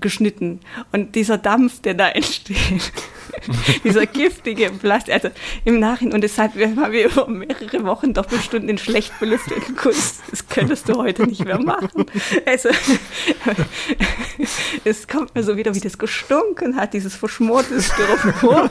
[0.00, 0.60] geschnitten.
[0.92, 2.92] Und dieser Dampf, der da entsteht,
[3.84, 5.30] dieser giftige Plastik, also
[5.64, 10.20] im Nachhinein, und deshalb haben wir über mehrere Wochen Doppelstunden in schlecht belüfteten Kunst.
[10.30, 12.06] Das könntest du heute nicht mehr machen.
[12.46, 12.70] Also,
[14.84, 18.70] es kommt mir so wieder, wie das gestunken hat, dieses verschmorte Styropor.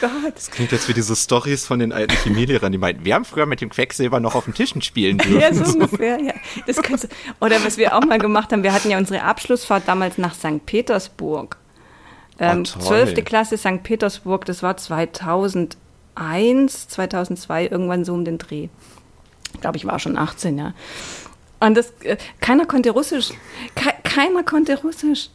[0.00, 0.34] Gott.
[0.34, 3.46] Das klingt jetzt wie diese Stories von den alten Chemielehrern, die meinten, wir haben früher
[3.46, 5.40] mit dem Quecksilber noch auf den Tischen spielen dürfen.
[5.40, 6.34] Ja, so ungefähr, ja.
[6.66, 7.08] Das du,
[7.40, 10.64] oder was wir auch mal gemacht haben, wir hatten ja unsere Abschlussfahrt damals nach St.
[10.66, 11.56] Petersburg.
[12.42, 13.06] Ähm, toll.
[13.06, 13.24] 12.
[13.24, 13.82] Klasse St.
[13.82, 18.68] Petersburg, das war 2001, 2002, irgendwann so um den Dreh.
[19.54, 20.74] Ich glaube, ich war schon 18, ja.
[21.60, 23.30] Und das, äh, keiner konnte Russisch.
[23.74, 25.30] Ke keiner konnte Russisch.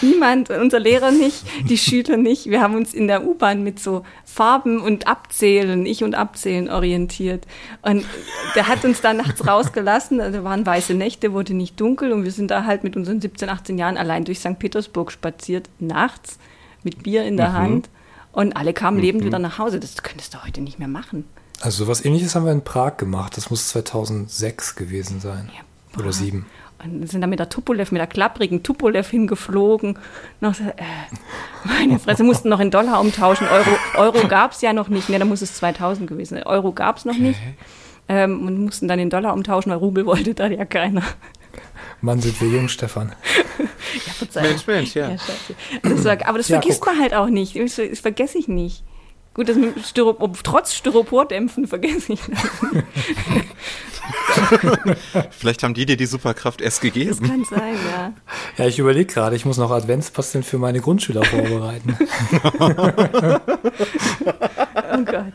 [0.00, 2.46] Niemand, unser Lehrer nicht, die Schüler nicht.
[2.46, 7.46] Wir haben uns in der U-Bahn mit so Farben und Abzählen, ich und Abzählen orientiert.
[7.82, 8.04] Und
[8.54, 10.18] der hat uns da nachts rausgelassen.
[10.18, 13.48] Da waren weiße Nächte, wurde nicht dunkel und wir sind da halt mit unseren 17,
[13.48, 14.58] 18 Jahren allein durch St.
[14.58, 16.38] Petersburg spaziert, nachts
[16.84, 17.54] mit Bier in der Mhm.
[17.54, 17.90] Hand.
[18.32, 19.78] Und alle kamen lebend wieder nach Hause.
[19.78, 21.24] Das könntest du heute nicht mehr machen.
[21.60, 23.36] Also sowas ähnliches haben wir in Prag gemacht.
[23.36, 25.50] Das muss 2006 gewesen sein.
[25.54, 26.46] Ja, Oder sieben.
[26.84, 29.98] Und sind dann mit der Tupolev, mit der klapprigen Tupolev hingeflogen.
[30.40, 30.72] Noch so, äh,
[31.64, 33.46] meine Fresse, mussten noch in Dollar umtauschen.
[33.48, 35.08] Euro, Euro gab es ja noch nicht.
[35.08, 36.42] Ne, da muss es 2000 gewesen sein.
[36.44, 37.38] Euro gab es noch nicht.
[38.08, 41.02] Ähm, und mussten dann in Dollar umtauschen, weil Rubel wollte da ja keiner.
[42.00, 43.12] Mann, sind wir jung, Stefan.
[43.58, 44.48] Ja, Verzeihung.
[44.48, 45.10] Mensch, Mensch, ja.
[45.82, 46.94] Das war, aber das Ja, vergisst guck.
[46.94, 47.56] man halt auch nicht.
[47.56, 48.82] Das, das vergesse ich nicht.
[49.34, 52.40] Gut, das mit Styropor, trotz Styropordämpfen vergesse ich das.
[55.30, 57.26] Vielleicht haben die dir die Superkraft erst Das gegeben.
[57.26, 58.12] kann sein, ja.
[58.58, 61.96] Ja, ich überlege gerade, ich muss noch Adventspasteln für meine Grundschüler vorbereiten.
[64.94, 65.32] Oh Gott.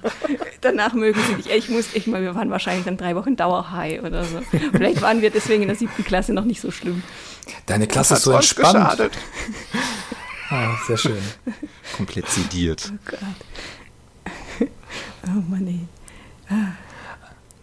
[0.62, 1.50] Danach mögen sie dich.
[1.50, 4.42] Ich muss, ich mal, wir waren wahrscheinlich dann drei Wochen Dauerhigh oder so.
[4.72, 7.02] Vielleicht waren wir deswegen in der siebten Klasse noch nicht so schlimm.
[7.66, 9.10] Deine Klasse ist so entspannt.
[10.50, 11.18] Ah, sehr schön.
[11.96, 12.92] Komplett sediert.
[12.94, 13.20] Oh Gott.
[15.26, 15.80] Oh Mann, ey.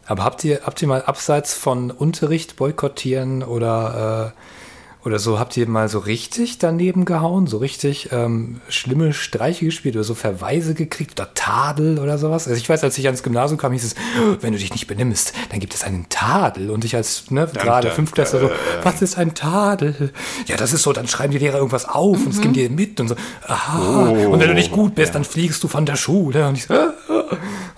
[0.07, 5.57] Aber habt ihr, habt ihr mal abseits von Unterricht boykottieren oder, äh, oder so, habt
[5.57, 10.75] ihr mal so richtig daneben gehauen, so richtig ähm, schlimme Streiche gespielt oder so Verweise
[10.75, 12.49] gekriegt oder Tadel oder sowas?
[12.49, 13.95] Also ich weiß, als ich ans Gymnasium kam, hieß es,
[14.41, 16.71] wenn du dich nicht benimmst, dann gibt es einen Tadel.
[16.71, 18.51] Und ich als ne, gerade Fünftklässler so,
[18.83, 20.13] was ist ein Tadel?
[20.47, 23.01] Ja, das ist so, dann schreiben die Lehrer irgendwas auf und es geben dir mit
[23.01, 23.17] und so,
[23.47, 24.09] aha.
[24.09, 26.47] und wenn du nicht gut bist, dann fliegst du von der Schule.
[26.47, 26.75] Und ich so,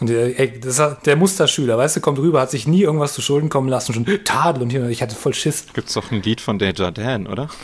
[0.00, 3.14] und der, ey, das war der Musterschüler, weißt du, kommt rüber, hat sich nie irgendwas
[3.14, 5.66] zu Schulden kommen lassen, schon Tadel und hier, ich hatte voll Schiss.
[5.72, 7.48] Gibt's doch ein Lied von Desjardins, oder?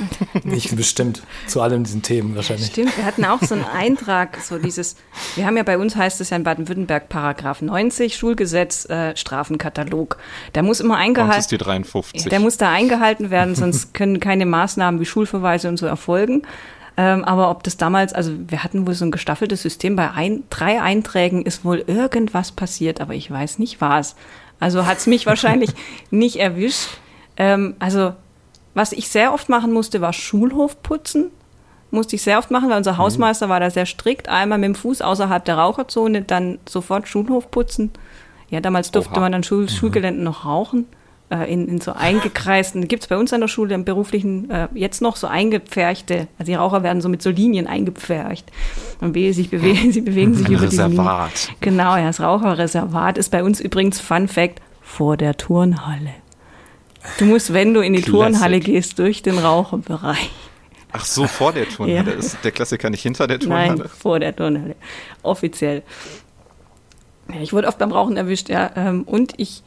[0.44, 2.68] Ich bestimmt zu allen diesen Themen wahrscheinlich.
[2.68, 4.96] Stimmt, wir hatten auch so einen Eintrag, so dieses,
[5.35, 10.18] wir haben ja bei uns heißt es ja in Baden-Württemberg Paragraph 90 Schulgesetz äh, Strafenkatalog.
[10.55, 12.24] Der muss immer eingehalten ist die 53.
[12.28, 16.42] Der muss da eingehalten werden, sonst können keine Maßnahmen wie Schulverweise und so erfolgen.
[16.96, 20.44] Ähm, aber ob das damals, also wir hatten wohl so ein gestaffeltes System, bei ein,
[20.50, 24.14] drei Einträgen ist wohl irgendwas passiert, aber ich weiß nicht was.
[24.61, 25.70] Also hat es mich wahrscheinlich
[26.11, 26.88] nicht erwischt.
[27.37, 28.12] Ähm, also
[28.74, 31.31] was ich sehr oft machen musste, war Schulhof putzen.
[31.90, 34.28] Musste ich sehr oft machen, weil unser Hausmeister war da sehr strikt.
[34.28, 37.90] Einmal mit dem Fuß außerhalb der Raucherzone, dann sofort Schulhof putzen.
[38.48, 39.20] Ja, damals durfte Oha.
[39.20, 40.87] man an Schul Schulgeländen noch rauchen
[41.33, 44.68] äh, in, in so eingekreisten, gibt es bei uns an der Schule im beruflichen äh,
[44.75, 48.51] jetzt noch so eingepferchte, also die Raucher werden so mit so Linien eingepfercht.
[49.01, 50.90] Und wehe, sich bewegen, sie bewegen sich Ein über die Linien.
[50.99, 51.49] Reservat.
[51.61, 56.11] Genau, ja, das Raucherreservat ist bei uns übrigens Fun Fact vor der Turnhalle.
[57.18, 58.12] Du musst, wenn du in die Classic.
[58.12, 60.31] Turnhalle gehst, durch den Raucherbereich.
[60.92, 62.12] Ach so, vor der Turnhalle.
[62.12, 62.18] Ja.
[62.18, 63.77] Ist der Klassiker nicht hinter der Turnhalle?
[63.77, 64.77] Nein, vor der Turnhalle.
[65.23, 65.83] Offiziell.
[67.33, 68.71] Ja, ich wurde oft beim Rauchen erwischt, ja.
[68.77, 69.62] Ähm, und ich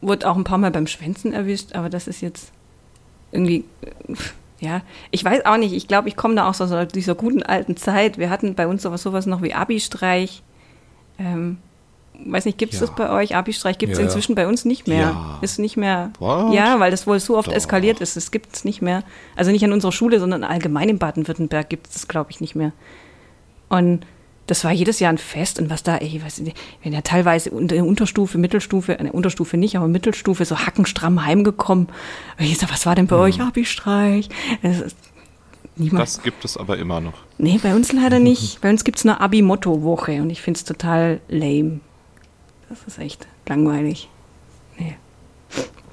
[0.00, 2.52] wurde auch ein paar Mal beim Schwänzen erwischt, aber das ist jetzt
[3.32, 4.14] irgendwie, äh,
[4.60, 4.80] ja,
[5.10, 5.72] ich weiß auch nicht.
[5.74, 8.16] Ich glaube, ich komme da auch aus dieser guten alten Zeit.
[8.18, 10.42] Wir hatten bei uns sowas, sowas noch wie Abi-Streich.
[11.18, 11.58] Ähm,
[12.24, 12.86] weiß nicht, gibt es Ja.
[12.86, 13.36] das bei euch?
[13.36, 15.10] Abi-Streich gibt es Ja, inzwischen bei uns nicht mehr.
[15.10, 15.38] Ja.
[15.42, 16.10] Ist nicht mehr.
[16.18, 16.54] What?
[16.54, 17.54] Ja, weil das wohl so oft Doch.
[17.54, 18.16] eskaliert ist.
[18.16, 19.02] Das gibt es nicht mehr.
[19.34, 22.54] Also nicht an unserer Schule, sondern allgemein in Baden-Württemberg gibt es das, glaube ich, nicht
[22.54, 22.72] mehr.
[23.68, 24.06] Und
[24.46, 27.00] das war jedes Jahr ein Fest und was da, ey, weiß ich nicht, wenn ja
[27.02, 31.88] teilweise in der Unterstufe, Mittelstufe, eine Unterstufe nicht, aber Mittelstufe so hackenstramm heimgekommen.
[32.38, 33.40] Und ich sag, was war denn bei euch?
[33.40, 34.28] Abi-Streich.
[34.62, 34.96] Es ist
[35.78, 36.02] Niemand.
[36.02, 37.12] Das gibt es aber immer noch.
[37.38, 38.60] Nee, bei uns leider nicht.
[38.62, 41.80] Bei uns gibt's eine Abi-Motto-Woche und ich find's total lame.
[42.68, 44.08] Das ist echt langweilig.
[44.78, 44.96] Nee.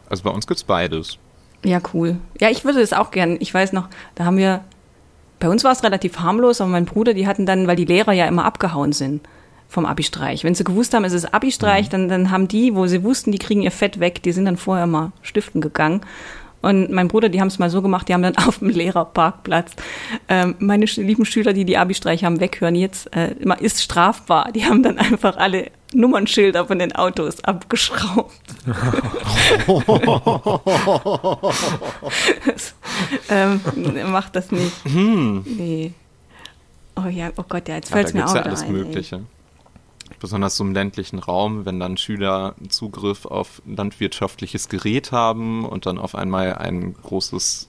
[0.10, 1.18] Also bei uns gibt's beides.
[1.66, 2.18] Ja, cool.
[2.39, 3.38] Ja, ich würde das auch gern.
[3.39, 4.63] Ich weiß noch, da haben wir,
[5.43, 8.13] bei uns war es relativ harmlos, aber mein Bruder, die hatten dann, weil die Lehrer
[8.13, 9.27] ja immer abgehauen sind,
[9.67, 10.45] vom Abi-Streich.
[10.45, 13.39] Wenn sie gewusst haben, es ist Abi-Streich, dann, dann haben die, wo sie wussten, die
[13.39, 15.99] kriegen ihr Fett weg, die sind dann vorher mal stiften gegangen.
[16.62, 19.73] Und mein Bruder, die haben es mal so gemacht, die haben dann auf dem Lehrerparkplatz
[20.29, 24.49] ähm, meine lieben Schüler, die die Abi-Streich haben, weghören jetzt, äh, ist strafbar.
[24.53, 28.32] Die haben dann einfach alle Nummernschilder von den Autos abgeschraubt.
[33.30, 33.60] Ähm,
[34.12, 34.86] macht das nicht.
[34.86, 35.93] Nee.
[36.95, 37.97] Oh ja, oh Gott, ja, jetzt Hm.
[37.97, 38.73] Ja, fällt es mir gibt's auch ja alles ein, ey.
[38.73, 39.21] Mögliche.
[40.19, 45.97] Besonders so im ländlichen Raum, wenn dann Schüler Zugriff auf landwirtschaftliches Gerät haben und dann
[45.97, 47.67] auf einmal ein großes,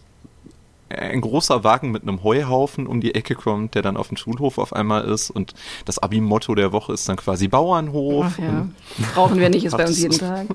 [0.89, 4.59] ein großer Wagen mit einem Heuhaufen um die Ecke kommt, der dann auf dem Schulhof
[4.59, 8.27] auf einmal ist und das Abi-Motto der Woche ist dann quasi Bauernhof.
[8.29, 8.69] Ach ja.
[9.15, 10.47] Brauchen wir nicht, ist bei uns jeden Tag.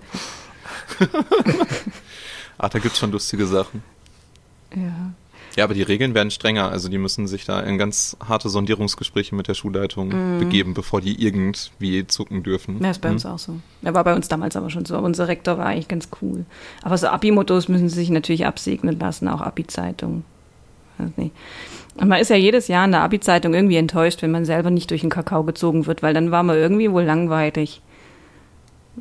[2.58, 3.84] ach, da gibt's schon lustige Sachen.
[4.76, 5.14] Ja.
[5.56, 6.70] Ja, aber die Regeln werden strenger.
[6.72, 11.24] Also die müssen sich da in ganz harte Sondierungsgespräche mit der Schulleitung begeben, bevor die
[11.26, 12.78] irgendwie zucken dürfen.
[12.78, 12.84] Mhm.
[12.86, 13.16] Ja, ist bei Hm?
[13.16, 13.56] uns auch so.
[13.82, 14.96] Er war bei uns damals aber schon so.
[14.96, 16.46] Aber unser Rektor war eigentlich ganz cool.
[16.84, 20.24] Aber so Abi-Mottos müssen sie sich natürlich absegnen lassen, auch Abi-Zeitungen.
[21.16, 21.32] Nicht.
[21.96, 24.92] Und man ist ja jedes Jahr in der Abi-Zeitung irgendwie enttäuscht, wenn man selber nicht
[24.92, 27.82] durch den Kakao gezogen wird, weil dann war man irgendwie wohl langweilig.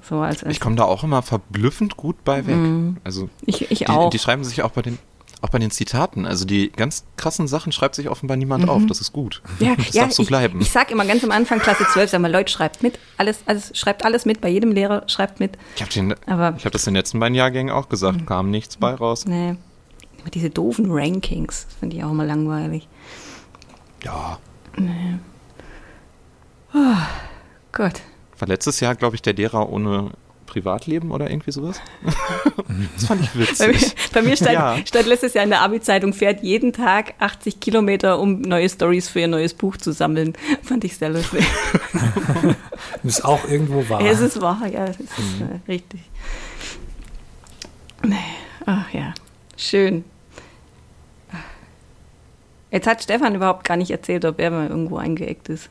[0.09, 2.57] So als, Ich komme da auch immer verblüffend gut bei weg.
[3.03, 4.11] Also ich, ich die, auch.
[4.11, 4.97] die schreiben sich auch bei den
[5.41, 6.27] auch bei den Zitaten.
[6.27, 8.85] Also die ganz krassen Sachen schreibt sich offenbar niemand auf.
[8.87, 9.43] Das ist gut.
[9.59, 9.67] Mhm.
[9.67, 10.61] ja, das ja, darf so ich, bleiben.
[10.61, 12.99] Ich sag immer ganz am Anfang, Klasse 12, sag mal, Leute, schreibt mit.
[13.17, 14.41] Alles, alles, schreibt alles mit.
[14.41, 15.57] Bei jedem Lehrer schreibt mit.
[15.77, 18.27] Ich habe Aber- habe das in den letzten beiden Jahrgängen auch gesagt.
[18.27, 19.27] Kam nichts bei raus.
[19.27, 19.51] Nee.
[20.21, 21.67] Immer diese doofen Rankings.
[21.67, 22.89] Das finde ich auch immer langweilig.
[24.05, 24.39] Ja.
[27.73, 28.01] Gott.
[28.39, 30.11] War letztes Jahr, glaube ich, der Lehrer ohne
[30.49, 31.81] Privatleben oder irgendwie sowas.
[32.97, 33.95] das fand ich Bei mir, witzig.
[34.13, 34.77] bei mir stand, Ja.
[34.87, 39.21] stand letztes Jahr in der Abi-Zeitung, fährt jeden Tag 80 Kilometer, um neue Stories für
[39.21, 40.33] ihr neues Buch zu sammeln.
[40.63, 41.47] Fand ich sehr lustig.
[43.05, 44.01] Ist auch irgendwo wahr.
[44.03, 45.49] Ja, es ist wahr, ja, es ist Mhm.
[45.67, 46.01] äh, richtig.
[48.05, 48.17] Nee.
[48.67, 49.15] Ach ja,
[49.57, 50.05] schön.
[52.71, 55.71] Jetzt hat Stefan überhaupt gar nicht erzählt, ob er mal irgendwo eingeeckt ist.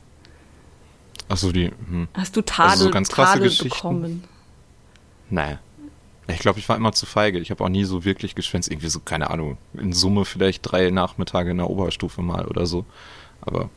[1.29, 1.65] Achso, die.
[1.89, 2.07] Hm.
[2.13, 3.69] Hast du Tadel, Also so ganz krasse Tadel Geschichten?
[3.69, 4.23] bekommen?
[5.29, 5.59] Naja.
[6.29, 7.39] Ich glaube, ich war immer zu feige.
[7.39, 8.69] Ich habe auch nie so wirklich geschwänzt.
[8.69, 12.85] Irgendwie so, keine Ahnung, in Summe vielleicht drei Nachmittage in der Oberstufe mal oder so.
[13.41, 13.69] Aber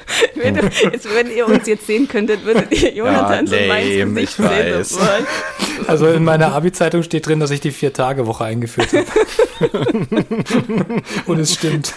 [0.34, 4.14] Wenn, du, jetzt, wenn ihr uns jetzt sehen könntet, würdet ihr Jonathan so mein lame,
[4.14, 5.26] Gesicht ich sehen.
[5.86, 9.06] Also in meiner Abi-Zeitung steht drin, dass ich die Vier-Tage-Woche eingeführt habe.
[11.26, 11.92] Und es stimmt.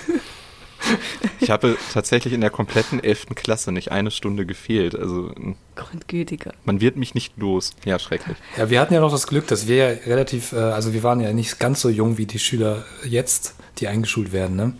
[1.39, 3.27] ich habe tatsächlich in der kompletten 11.
[3.35, 4.95] Klasse nicht eine Stunde gefehlt.
[4.97, 5.31] Also
[5.75, 6.53] Grundgütiger.
[6.63, 7.71] man wird mich nicht los.
[7.85, 8.37] Ja, schrecklich.
[8.57, 11.19] Ja, wir hatten ja noch das Glück, dass wir ja relativ, äh, also wir waren
[11.19, 14.55] ja nicht ganz so jung wie die Schüler jetzt, die eingeschult werden.
[14.55, 14.73] Ne?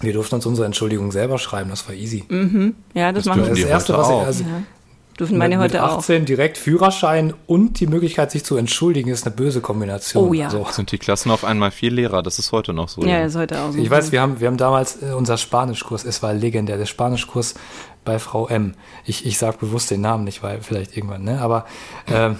[0.00, 2.24] Wir durften uns unsere Entschuldigung selber schreiben, das war easy.
[2.94, 3.68] Ja, das, Das machen dürfen Das wir.
[3.68, 4.26] erste, heute was ich, auch.
[4.26, 4.62] also Ja.
[5.18, 5.98] Dürfen meine mit, heute mit auch.
[5.98, 10.28] 18 direkt Führerschein und die Möglichkeit, sich zu entschuldigen, ist eine böse Kombination.
[10.28, 10.46] Oh ja.
[10.46, 12.22] Also, Sind die Klassen auf einmal viel Lehrer?
[12.22, 13.02] Das ist heute noch so.
[13.02, 13.78] Ja, ist heute auch so.
[13.78, 17.54] Ich weiß, wir haben, wir haben damals äh, unser Spanischkurs, es war legendär, der Spanischkurs
[18.04, 18.74] bei Frau M.
[19.04, 21.40] Ich, ich sage bewusst den Namen nicht, weil vielleicht irgendwann, ne?
[21.40, 21.66] Aber
[22.06, 22.36] ähm,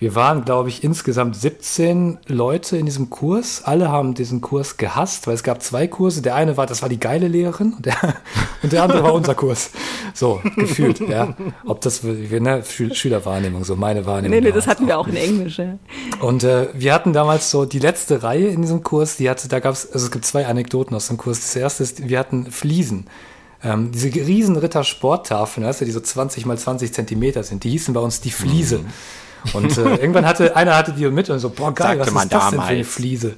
[0.00, 3.62] wir waren, glaube ich, insgesamt 17 Leute in diesem Kurs.
[3.64, 6.20] Alle haben diesen Kurs gehasst, weil es gab zwei Kurse.
[6.20, 7.96] Der eine war, das war die geile Lehrerin und der,
[8.62, 9.70] und der andere war unser Kurs.
[10.12, 11.36] So, gefühlt, ja.
[11.64, 14.36] Ob das, wir, ne, Schü- Schülerwahrnehmung, so meine Wahrnehmung.
[14.38, 15.06] Nee, nee, das hatten wir auch.
[15.06, 15.58] in Englisch.
[15.58, 15.78] Ja.
[16.20, 19.60] Und äh, wir hatten damals so die letzte Reihe in diesem Kurs, die hatte, da
[19.60, 21.40] gab es, also es gibt zwei Anekdoten aus dem Kurs.
[21.40, 23.06] Das erste ist, wir hatten Fliesen.
[23.62, 27.94] Ähm, diese riesen Ritter-Sporttafeln, weißt du, die so 20 mal 20 Zentimeter sind, die hießen
[27.94, 28.80] bei uns die Fliese.
[29.52, 32.32] Und äh, irgendwann hatte, einer hatte die mit und so, boah geil, Sagte was ist
[32.32, 32.88] das denn für eine damals.
[32.88, 33.34] Fliese?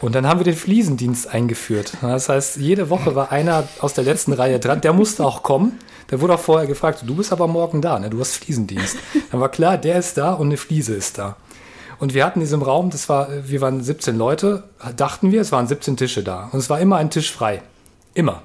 [0.00, 1.94] Und dann haben wir den Fliesendienst eingeführt.
[2.02, 5.78] Das heißt, jede Woche war einer aus der letzten Reihe dran, der musste auch kommen.
[6.10, 8.10] Der wurde auch vorher gefragt, du bist aber morgen da, ne?
[8.10, 8.96] du hast Fliesendienst.
[9.30, 11.36] Dann war klar, der ist da und eine Fliese ist da.
[11.98, 14.64] Und wir hatten in diesem Raum, das war, wir waren 17 Leute,
[14.96, 16.50] dachten wir, es waren 17 Tische da.
[16.52, 17.62] Und es war immer ein Tisch frei.
[18.12, 18.42] Immer.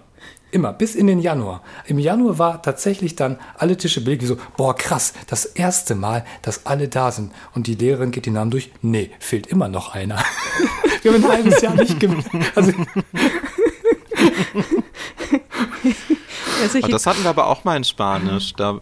[0.52, 0.74] Immer.
[0.74, 1.64] Bis in den Januar.
[1.86, 4.24] Im Januar war tatsächlich dann alle Tische belegt.
[4.24, 7.32] wie So, boah, krass, das erste Mal, dass alle da sind.
[7.54, 8.72] Und die Lehrerin geht die Namen durch.
[8.82, 10.24] Nee, fehlt immer noch einer.
[11.02, 12.30] wir haben ein halbes Jahr nicht gemacht.
[12.56, 12.74] Also,
[16.82, 18.54] Aber das hatten wir aber auch mal in Spanisch.
[18.54, 18.82] Da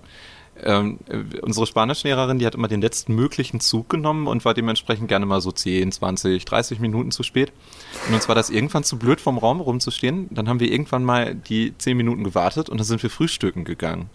[0.63, 5.07] ähm, äh, unsere Spanischlehrerin, die hat immer den letzten möglichen Zug genommen und war dementsprechend
[5.07, 7.51] gerne mal so 10, 20, 30 Minuten zu spät.
[8.07, 10.27] Und uns war das irgendwann zu blöd, vom Raum rumzustehen.
[10.31, 14.09] Dann haben wir irgendwann mal die 10 Minuten gewartet und dann sind wir frühstücken gegangen.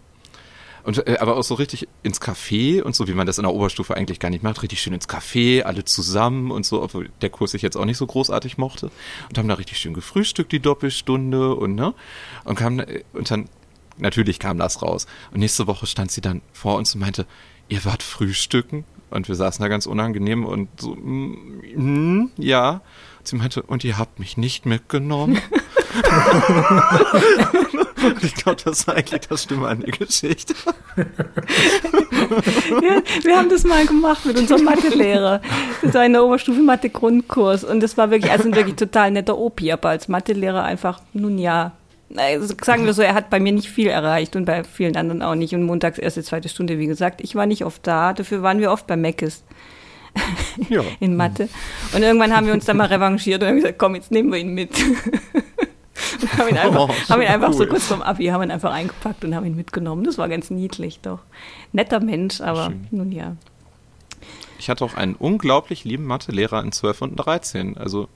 [0.85, 3.55] Und, äh, aber auch so richtig ins Café und so, wie man das in der
[3.55, 7.31] Oberstufe eigentlich gar nicht macht, richtig schön ins Café, alle zusammen und so, obwohl der
[7.31, 8.91] Kurs sich jetzt auch nicht so großartig mochte.
[9.29, 11.95] Und haben da richtig schön gefrühstückt, die Doppelstunde und ne,
[12.45, 13.49] und kamen, äh, und dann
[13.99, 15.07] natürlich kam das raus.
[15.33, 17.27] Und nächste Woche stand sie dann vor uns und meinte,
[17.69, 18.85] ihr wart frühstücken?
[19.11, 22.83] Und wir saßen da ganz unangenehm und so, mm, mm, ja.
[23.19, 25.39] Und sie meinte, und ihr habt mich nicht mitgenommen?
[28.21, 30.55] Ich glaube, das war eigentlich das Stimme an der Geschichte.
[32.83, 35.41] Ja, wir haben das mal gemacht mit unserem Mathelehrer.
[35.83, 37.65] Das war in der Oberstufe Mathe-Grundkurs.
[37.65, 41.39] Und das war wirklich, also ein wirklich total netter Opi, aber als Mathelehrer einfach, nun
[41.39, 41.73] ja,
[42.17, 45.23] also sagen wir so, er hat bei mir nicht viel erreicht und bei vielen anderen
[45.23, 45.55] auch nicht.
[45.55, 48.71] Und montags erste, zweite Stunde, wie gesagt, ich war nicht oft da, dafür waren wir
[48.71, 49.45] oft bei Meckes.
[50.69, 50.83] Ja.
[51.01, 51.49] in Mathe.
[51.93, 54.39] Und irgendwann haben wir uns dann mal revanchiert und haben gesagt, komm, jetzt nehmen wir
[54.39, 54.71] ihn mit.
[56.23, 57.69] und haben ihn einfach, Oh, haben ihn einfach so cool.
[57.69, 60.05] kurz vorm Abi, haben ihn einfach eingepackt und haben ihn mitgenommen.
[60.05, 61.21] Das war ganz niedlich, doch.
[61.73, 62.87] Netter Mensch, aber Schön.
[62.91, 63.37] nun ja.
[64.59, 67.77] Ich hatte auch einen unglaublich lieben Mathelehrer in 12 und 13.
[67.77, 68.09] Also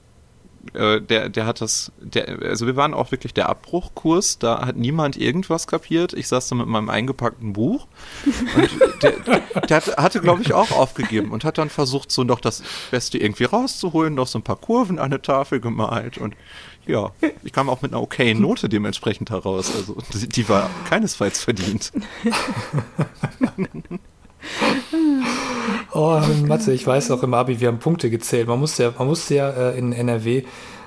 [0.73, 4.75] äh, der, der hat das, der, also wir waren auch wirklich der Abbruchkurs, da hat
[4.75, 6.13] niemand irgendwas kapiert.
[6.13, 7.87] Ich saß da mit meinem eingepackten Buch
[8.25, 9.11] und der,
[9.61, 13.17] der hat, hatte, glaube ich, auch aufgegeben und hat dann versucht, so noch das Beste
[13.17, 16.35] irgendwie rauszuholen, noch so ein paar Kurven an eine Tafel gemalt und
[16.85, 17.11] ja,
[17.43, 19.71] ich kam auch mit einer okayen Note dementsprechend heraus.
[19.75, 21.91] Also die, die war keinesfalls verdient.
[25.91, 28.47] Oh, Mathe, ich weiß auch im Abi, wir haben Punkte gezählt.
[28.47, 30.43] Man musste ja, man musste ja äh, in NRW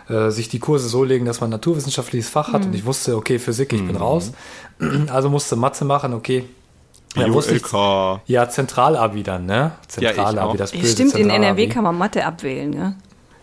[0.09, 2.65] äh, sich die Kurse so legen, dass man naturwissenschaftliches Fach hat.
[2.65, 4.33] Und ich wusste, okay, Physik, ich bin raus.
[5.13, 6.45] Also musste Mathe machen, okay.
[7.15, 7.63] Ja, wusste ich,
[8.27, 9.73] ja Zentralabi dann, ne?
[9.87, 10.57] Zentralabi, auch.
[10.57, 11.31] das Ja, böse stimmt, in.
[11.31, 12.95] NRW kann man Mathe abwählen, ja.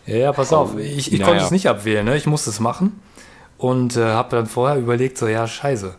[0.05, 1.25] Ja, ja, pass auf, ich, ich Naja.
[1.31, 2.17] konnte es nicht abwählen, ne?
[2.17, 2.99] ich musste es machen
[3.57, 5.95] und äh, habe dann vorher überlegt, so ja, scheiße,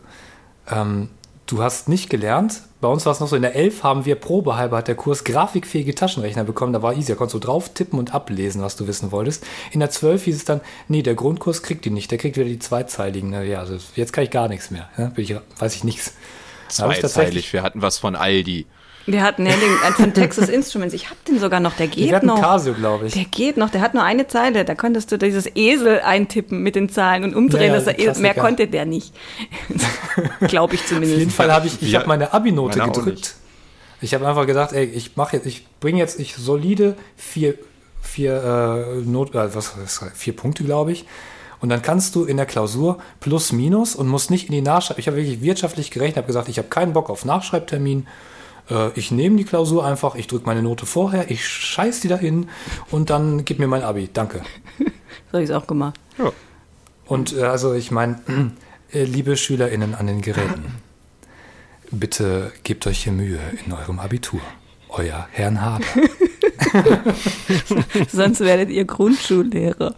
[0.69, 1.09] ähm,
[1.47, 4.15] du hast nicht gelernt, bei uns war es noch so, in der 11 haben wir
[4.15, 7.99] probehalber hat der Kurs grafikfähige Taschenrechner bekommen, da war easy, da konntest du drauf tippen
[7.99, 9.45] und ablesen, was du wissen wolltest.
[9.71, 12.47] In der 12 hieß es dann, nee, der Grundkurs kriegt die nicht, der kriegt wieder
[12.47, 13.45] die zweiteiligen, ne?
[13.45, 15.07] ja, also jetzt kann ich gar nichts mehr, ja?
[15.07, 16.13] Bin ich, weiß ich nichts.
[16.69, 18.65] Zweizeilig, wir hatten was von Aldi.
[19.05, 20.93] Wir hatten ja den von Texas Instruments.
[20.93, 22.39] Ich hab den sogar noch, der Wir geht hatten noch.
[22.39, 23.13] Casio, glaube ich.
[23.13, 24.63] Der geht noch, der hat nur eine Zeile.
[24.63, 27.73] Da konntest du dieses Esel eintippen mit den Zahlen und umdrehen.
[27.73, 29.13] Ja, ja, Esel, mehr konnte der nicht.
[30.47, 31.35] Glaube ich Auf jeden zumindest.
[31.35, 33.35] Fall habe ich, ich Ja, habe meine Abi-Note gedrückt.
[34.01, 37.55] Ich habe einfach gedacht, ey, ich mache jetzt, ich bringe jetzt ich solide vier,
[38.01, 41.05] vier äh, Not, äh, was, was vier Punkte, glaube ich.
[41.59, 44.97] Und dann kannst du in der Klausur plus minus und musst nicht in die Nachschreib.
[44.97, 48.07] Ich habe wirklich wirtschaftlich gerechnet, habe gesagt, ich habe keinen Bock auf Nachschreibtermin.
[48.69, 52.49] Äh, ich nehme die Klausur einfach, ich drücke meine Note vorher, ich scheiß die dahin
[52.89, 54.09] und dann gib mir mein Abi.
[54.11, 54.41] Danke.
[55.27, 55.97] So habe ich es auch gemacht.
[56.17, 56.33] Ja.
[57.05, 58.19] Und äh, also ich meine,
[58.91, 60.75] äh, liebe SchülerInnen an den Geräten,
[61.91, 64.41] bitte gebt euch hier Mühe in eurem Abitur.
[64.89, 65.85] Euer Herrn Hader.
[68.11, 69.95] Sonst werdet ihr Grundschullehrer.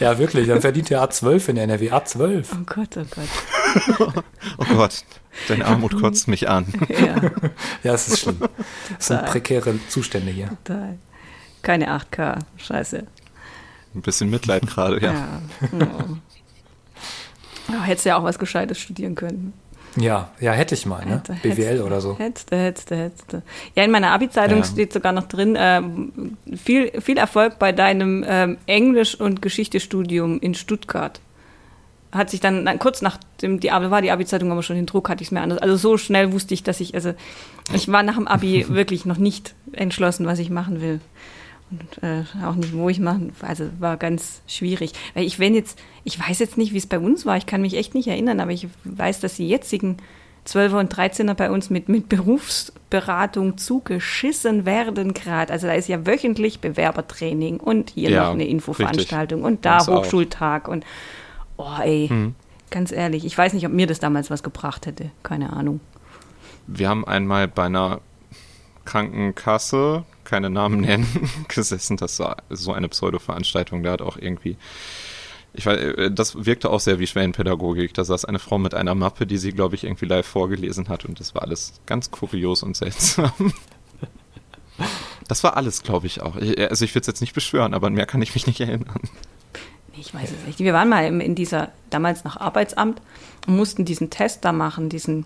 [0.00, 1.90] Ja, wirklich, dann verdient ihr A12 in der NRW.
[1.92, 2.46] A12.
[2.52, 4.24] Oh Gott, oh Gott.
[4.58, 5.04] Oh Gott,
[5.48, 6.66] deine Armut kotzt mich an.
[6.88, 7.30] Ja,
[7.82, 8.38] Ja, es ist schlimm.
[8.98, 10.48] Es sind prekäre Zustände hier.
[10.64, 10.98] total.
[11.62, 12.38] Keine 8K.
[12.56, 13.06] Scheiße.
[13.94, 15.12] Ein bisschen Mitleid gerade, ja.
[15.12, 15.28] Ja.
[15.72, 16.16] Oh.
[17.72, 19.52] Oh, hättest ja auch was Gescheites studieren können.
[19.96, 21.14] Ja, ja, hätte ich mal, ne?
[21.16, 22.16] Hätte, BWL hättest- oder so.
[22.18, 23.32] Hättest, hättest, hättest.
[23.74, 24.64] Ja, in meiner Abi-Zeitung Ja.
[24.64, 30.54] steht sogar noch drin, ähm, viel, viel Erfolg bei deinem ähm, Englisch- und Geschichtestudium in
[30.54, 31.20] Stuttgart.
[32.12, 34.86] Hat sich dann, dann kurz nach dem, die Abi, war die Abi-Zeitung aber schon in
[34.86, 35.58] Druck, hatte ich es mir anders.
[35.58, 37.14] Also so schnell wusste ich, dass ich, also
[37.72, 41.00] ich war nach dem Abi wirklich noch nicht entschlossen, was ich machen will.
[41.70, 43.32] Und äh, auch nicht, wo ich machen.
[43.42, 44.92] Also war ganz schwierig.
[45.14, 47.60] Weil ich, wenn jetzt, ich weiß jetzt nicht, wie es bei uns war, ich kann
[47.60, 49.98] mich echt nicht erinnern, aber ich weiß, dass die jetzigen
[50.46, 55.52] 12er und 13er bei uns mit, mit Berufsberatung zugeschissen werden gerade.
[55.52, 59.88] Also da ist ja wöchentlich Bewerbertraining und hier Ja, noch eine Infoveranstaltung und da Uns
[59.88, 60.04] auch.
[60.04, 60.84] Hochschultag und
[61.60, 62.32] oh ey,
[62.70, 65.10] ganz ehrlich, ich weiß nicht, ob mir das damals was gebracht hätte.
[65.22, 65.80] Keine Ahnung.
[66.66, 68.00] Wir haben einmal bei einer
[68.84, 71.06] Krankenkasse, keine Namen nennen,
[71.48, 71.96] gesessen.
[71.96, 73.82] Das war so eine Pseudo-Veranstaltung.
[73.82, 74.56] Da hat auch irgendwie,
[75.52, 77.94] ich weiß, äh, das wirkte auch sehr wie Schwellenpädagogik.
[77.94, 81.04] Da saß eine Frau mit einer Mappe, die sie, glaube ich, irgendwie live vorgelesen hat.
[81.04, 83.32] Und das war alles ganz kurios und seltsam.
[85.28, 86.34] Das war alles, glaube ich, auch.
[86.34, 88.98] Also ich will es jetzt nicht beschwören, aber an mehr kann ich mich nicht erinnern.
[89.98, 90.58] Ich weiß es nicht.
[90.60, 93.00] Wir waren mal in dieser, damals noch Arbeitsamt
[93.46, 95.24] und mussten diesen Test da machen, diesen,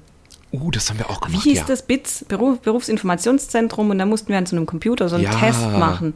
[0.52, 1.42] Uh, das haben wir auch wie gemacht.
[1.44, 1.64] hieß ja.
[1.66, 5.30] das, BITS, Beruf, Berufsinformationszentrum und da mussten wir an so einem Computer so einen Ja.
[5.32, 6.14] Test machen.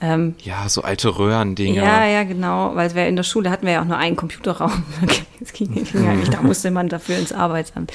[0.00, 1.82] Ähm, Ja, so alte Röhrendinger.
[1.84, 4.82] ja, ja, genau, weil wir in der Schule hatten wir ja auch nur einen Computerraum.
[5.40, 7.92] Das ging, das ging nicht, da musste man dafür ins Arbeitsamt.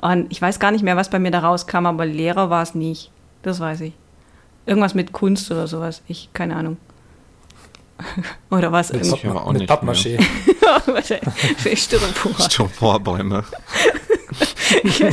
[0.00, 2.76] Und ich weiß gar nicht mehr, was bei mir da rauskam, aber Lehrer war es
[2.76, 3.10] nicht.
[3.42, 3.94] Das weiß ich.
[4.66, 6.02] Irgendwas mit Kunst oder sowas.
[6.06, 6.76] Ich, keine Ahnung.
[8.50, 8.90] oder was?
[8.90, 10.18] Ich aber auch mit nicht Pappmaché.
[11.76, 12.32] Styropor.
[12.40, 13.44] Styroporbäume.
[14.82, 15.04] ich,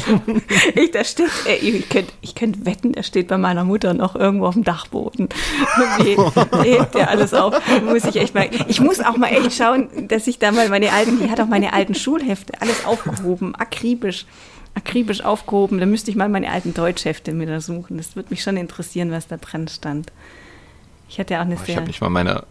[0.75, 4.15] ich, da steht, ey, ich könnte ich könnt wetten, der steht bei meiner Mutter noch
[4.15, 5.29] irgendwo auf dem Dachboden.
[6.63, 7.55] Hebt der alles auf.
[7.83, 10.91] Muss ich echt mal, ich muss auch mal echt schauen, dass ich da mal meine
[10.91, 14.25] alten, die hat auch meine alten Schulhefte alles aufgehoben, akribisch
[14.73, 15.79] akribisch aufgehoben.
[15.79, 17.97] Da müsste ich mal meine alten Deutschhefte mir da suchen.
[17.97, 20.11] Das würde mich schon interessieren, was da dran stand.
[21.09, 21.69] Ich hatte ja auch eine Oh, sehr.
[21.69, 22.45] ich habe nicht mal meine,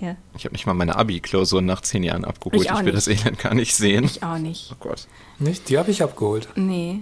[0.00, 2.62] ja, ich habe nicht mal meine Abi-Klausur nach zehn Jahren abgeholt.
[2.62, 2.96] Ich Ich, will nicht.
[2.96, 4.04] das Elend gar nicht sehen.
[4.04, 4.70] ich auch nicht.
[4.72, 5.06] oh Gott.
[5.38, 5.68] Nicht?
[5.68, 6.48] Die habe ich abgeholt.
[6.56, 7.00] Nee.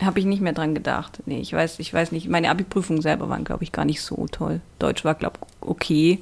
[0.00, 1.20] Habe ich nicht mehr dran gedacht.
[1.26, 2.28] Nee, ich weiß, ich weiß nicht.
[2.28, 4.60] Meine Abi-Prüfungen selber waren, glaube ich, gar nicht so toll.
[4.78, 6.18] Deutsch war, glaube ich, okay.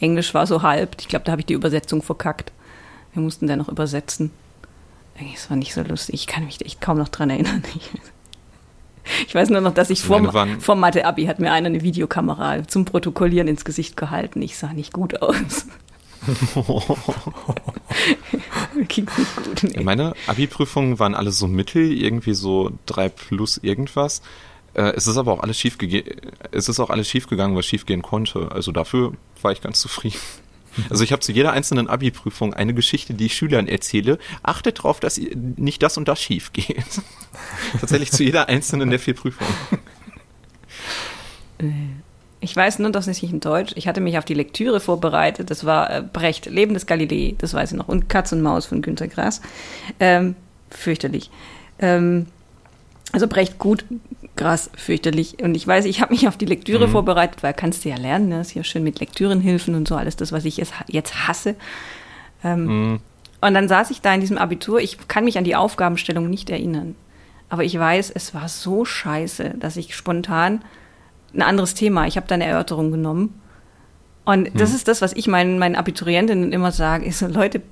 [0.00, 0.96] Englisch war so halb.
[1.00, 2.52] Ich glaube, da habe ich die Übersetzung verkackt.
[3.14, 4.30] Wir mussten da noch übersetzen.
[5.34, 6.14] Es war nicht so lustig.
[6.14, 7.62] Ich kann mich echt kaum noch dran erinnern.
[9.26, 12.84] Ich weiß nur noch, dass ich vor, vor Mathe-Abi hat mir einer eine Videokamera zum
[12.84, 14.42] Protokollieren ins Gesicht gehalten.
[14.42, 15.66] Ich sah nicht gut aus.
[18.88, 19.62] Ging's nicht gut.
[19.62, 19.82] Nee.
[19.82, 24.22] Meine Abi-Prüfungen waren alle so mittel, irgendwie so drei plus irgendwas.
[24.74, 25.78] Äh, es ist aber auch alles schief
[26.50, 28.50] es ist auch alles schief gegangen, was schief gehen konnte.
[28.52, 29.12] Also dafür
[29.42, 30.18] war ich ganz zufrieden.
[30.90, 34.18] Also ich habe zu jeder einzelnen Abi-Prüfung eine Geschichte, die ich Schülern erzähle.
[34.42, 35.20] Achtet drauf, dass
[35.56, 36.84] nicht das und das schief geht.
[37.80, 39.52] Tatsächlich zu jeder einzelnen der vier Prüfungen.
[42.40, 45.50] Ich weiß nur, dass ich in Deutsch, ich hatte mich auf die Lektüre vorbereitet.
[45.50, 47.88] Das war äh, Brecht, Leben des Galilei, das weiß ich noch.
[47.88, 49.40] Und Katz und Maus von Günter Grass.
[49.98, 50.36] Ähm,
[50.70, 51.30] fürchterlich.
[51.78, 52.26] Ähm,
[53.12, 53.84] also Brecht gut,
[54.36, 55.42] Grass fürchterlich.
[55.42, 58.28] Und ich weiß, ich habe mich auf die Lektüre vorbereitet, weil kannst du ja lernen,
[58.28, 58.40] ne?
[58.40, 61.56] ist ja schön mit Lektürenhilfen und so alles das, was ich jetzt, jetzt hasse.
[62.44, 63.00] Ähm,
[63.40, 64.80] Und dann saß ich da in diesem Abitur.
[64.80, 66.94] Ich kann mich an die Aufgabenstellung nicht erinnern.
[67.48, 70.62] Aber ich weiß, es war so scheiße, dass ich spontan
[71.32, 73.40] ein anderes Thema, ich habe da eine Erörterung genommen.
[74.24, 77.62] Und das ist das, was ich meinen, meinen Abiturientinnen immer sage, ist so, Leute,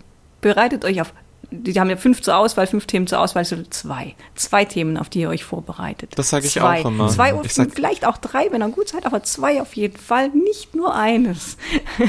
[0.41, 1.13] bereitet euch auf,
[1.51, 4.15] die haben ja fünf zur Auswahl, fünf Themen zur Auswahl, so zwei.
[4.35, 6.13] Zwei Themen, auf die ihr euch vorbereitet.
[6.17, 6.81] Das sag ich zwei.
[6.81, 7.09] auch immer.
[7.09, 10.75] Zwei und vielleicht auch drei, wenn ihr gut seid, aber zwei auf jeden Fall, nicht
[10.75, 11.57] nur eines.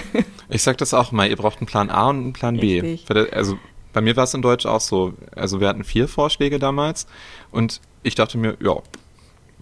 [0.48, 2.80] Ich sag das auch mal, ihr braucht einen Plan A und einen Plan B.
[2.80, 3.06] Richtig.
[3.08, 3.58] Da- Also
[3.94, 5.14] bei mir war es in Deutsch auch so.
[5.36, 7.08] Also wir hatten vier Vorschläge damals
[7.52, 8.76] und ich dachte mir, ja,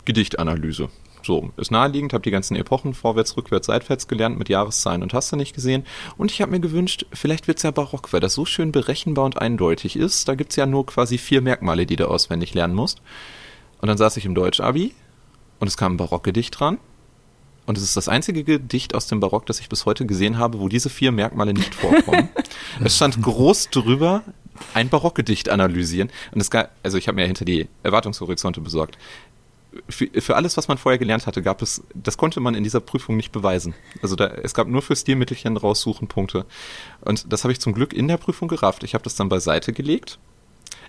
[0.06, 0.90] Gedichtanalyse.
[1.26, 5.32] So, ist naheliegend, habe die ganzen Epochen vorwärts, rückwärts, seitwärts gelernt mit Jahreszahlen und hast
[5.32, 5.86] du nicht gesehen.
[6.18, 9.40] Und ich habe mir gewünscht, vielleicht wird's ja barock, weil das so schön berechenbar und
[9.40, 10.28] eindeutig ist.
[10.28, 13.02] Da gibt's ja nur quasi vier Merkmale, die du auswendig lernen musst.
[13.80, 14.94] Und dann saß ich im Deutsch-Abi
[15.60, 16.78] und es kam ein Barockgedicht dran.
[17.66, 20.60] Und es ist das einzige Gedicht aus dem Barock, das ich bis heute gesehen habe,
[20.60, 22.28] wo diese vier Merkmale nicht vorkommen.
[22.84, 24.24] es stand groß drüber,
[24.74, 26.10] ein Barockgedicht analysieren.
[26.34, 28.98] Und es gab, also ich habe mir hinter die Erwartungshorizonte besorgt.
[29.90, 32.80] Für, für alles, was man vorher gelernt hatte, gab es, das konnte man in dieser
[32.80, 33.74] Prüfung nicht beweisen.
[34.02, 36.46] Also da, es gab nur für Stilmittelchen raussuchen Punkte.
[37.02, 38.84] Und das habe ich zum Glück in der Prüfung gerafft.
[38.84, 40.20] Ich habe das dann beiseite gelegt.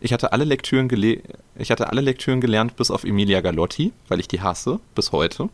[0.01, 1.22] Ich hatte alle Lektüren gele
[1.57, 5.49] ich hatte alle Lektüren gelernt bis auf Emilia Galotti, weil ich die hasse bis heute.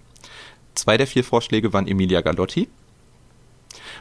[0.74, 2.68] Zwei der vier Vorschläge waren Emilia Galotti.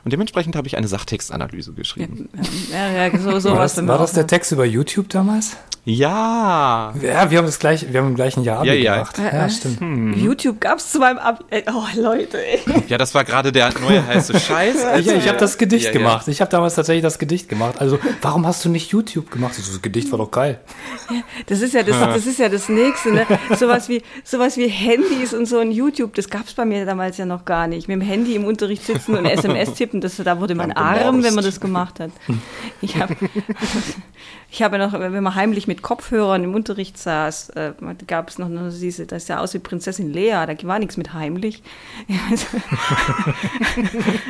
[0.04, 2.30] Und dementsprechend habe ich eine Sachtextanalyse geschrieben.
[2.72, 3.76] Ja, ja, so, War sowas.
[3.76, 5.58] das, war das der noch- Text über YouTube damals?
[5.86, 6.94] Ja.
[7.02, 8.94] Ja, wir haben das gleich, wir haben im gleichen Jahr Abi Ja, ja.
[8.96, 9.18] gemacht.
[9.18, 10.18] Äh, Ja, äh, stimmt.
[10.18, 11.44] YouTube gab's zu meinem Abi.
[11.50, 12.60] Ey, Oh, Leute, ey.
[12.88, 14.84] Ja, das war gerade der neue heiße Scheiß.
[14.84, 15.98] als Ja, ich habe das Gedicht Ja, ja.
[15.98, 16.28] gemacht.
[16.28, 17.80] Ich habe damals tatsächlich das Gedicht gemacht.
[17.80, 19.56] Also, warum hast du nicht YouTube gemacht?
[19.56, 20.60] So, Das Gedicht war doch geil.
[21.48, 23.26] Das ist ja das, das ist ja das Nächste, ne?
[23.58, 27.26] Sowas wie, sowas wie Handys und so ein YouTube, das gab's bei mir damals ja
[27.26, 27.88] noch gar nicht.
[27.88, 31.24] Mit dem Handy im Unterricht sitzen und SMS tippen, das, da wurde man Dann arm,
[31.24, 32.12] wenn man das gemacht hat.
[32.82, 33.16] Ich habe
[34.52, 37.74] ich habe noch, wenn man heimlich mit Kopfhörern im Unterricht saß, äh,
[38.08, 41.64] gab es noch diese, das sah aus wie Prinzessin Lea, da war nichts mit heimlich.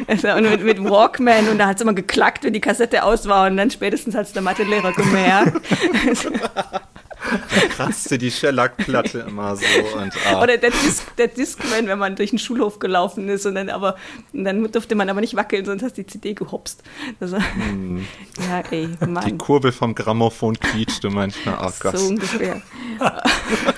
[0.07, 3.28] Also, und mit, mit Walkman und da hat es immer geklackt, wenn die Kassette aus
[3.28, 5.62] war und dann spätestens hat es der Mathelehrer gemerkt.
[7.69, 9.63] kratzte die Shellac-Platte immer so
[9.97, 10.41] und ah.
[10.41, 13.95] Oder der, Dis der Discman, wenn man durch den Schulhof gelaufen ist und dann aber
[14.34, 16.84] und dann durfte man aber nicht wackeln, sonst hast die CD gehopst.
[17.19, 18.97] Das war, Ja, ey, Hm.
[19.01, 19.38] die Mann.
[19.38, 21.55] Kurbel vom Grammophon quietschte manchmal.
[21.59, 21.97] Ach Gott.
[21.97, 22.61] So ungefähr.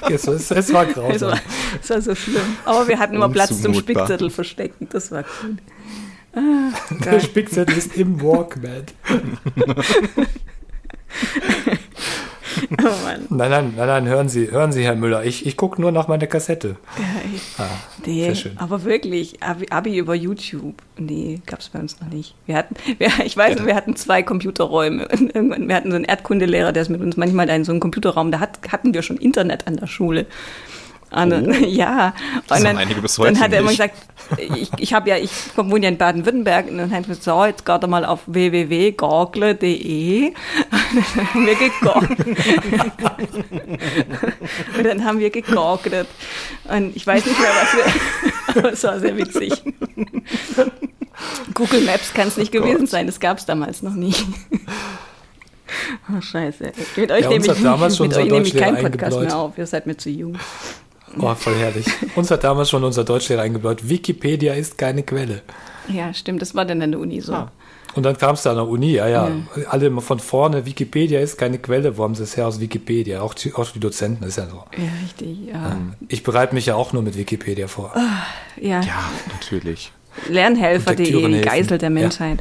[0.10, 1.32] Es, es, es war Es grausam.
[1.32, 1.40] war,
[1.82, 2.42] es war so schlimm.
[2.66, 3.74] Aber wir hatten immer Platz zum.
[3.74, 4.88] Spickzettel verstecken.
[4.92, 5.58] Das war cool.
[7.04, 8.86] Der Spickzettel ist im Walkman.
[12.84, 13.26] Oh Mann.
[13.30, 15.24] Nein, nein, nein, nein, hören Sie, hören Sie, Herr Müller.
[15.24, 16.76] Ich, ich gucke nur nach meiner Kassette.
[16.98, 17.66] Ja.
[17.66, 17.70] Ah,
[18.06, 18.58] Nee, sehr schön.
[18.58, 22.34] aber wirklich, Abi, Abi über YouTube, nee, gab's bei uns noch nicht.
[22.48, 25.04] Wir hatten, wir, ich weiß, noch, wir hatten zwei Computerräume.
[25.34, 27.80] Irgendwann, wir hatten so einen Erdkundelehrer, der ist mit uns manchmal da in so einem
[27.80, 30.26] Computerraum, da hat, hatten wir schon Internet an der Schule.
[31.12, 31.52] Anne, Oh.
[31.66, 32.14] ja.
[32.48, 33.96] Das Und haben einige bis heute dann hat er immer gesagt,
[34.38, 37.44] ich, ich habe ja, ich wohne ja in Baden-Württemberg und dann hat er gesagt, so,
[37.46, 40.36] jetzt geht er mal auf www.gorgle.de und
[41.16, 42.38] dann haben wir gegorgelt.
[44.78, 46.08] und dann haben wir gegorgelt.
[46.70, 47.84] Und ich weiß nicht mehr, was wir,
[48.62, 49.62] aber es war sehr witzig.
[51.54, 54.16] Google Maps kann es nicht gewesen sein, das gab es damals noch nie.
[56.10, 56.72] Oh, scheiße.
[56.96, 59.58] Mit euch Ja, nehme ich, mit euch nehme ich keinen Podcast mehr auf.
[59.58, 60.38] Ihr seid mir zu jung.
[61.20, 61.86] Oh, voll herrlich.
[62.16, 65.42] Uns hat damals schon unser Deutschlehrer eingebläut, Wikipedia ist keine Quelle.
[65.88, 67.48] Ja, stimmt, das war dann an der Uni so.
[67.94, 69.30] Und dann kam es da an der Uni, ja, ja.
[69.70, 73.20] Alle immer von vorne, Wikipedia ist keine Quelle, wo haben sie es her aus Wikipedia?
[73.22, 74.64] Auch die, auch die Dozenten, das ist ja so.
[74.78, 75.78] Ja, richtig, ja.
[76.08, 77.94] Ich bereite mich ja auch nur mit Wikipedia vor.
[78.56, 78.80] ja.
[78.82, 79.92] Ja, natürlich.
[80.30, 81.42] Lernhelfer.de, helfen.
[81.42, 81.94] Geisel der Ja.
[81.94, 82.40] Menschheit.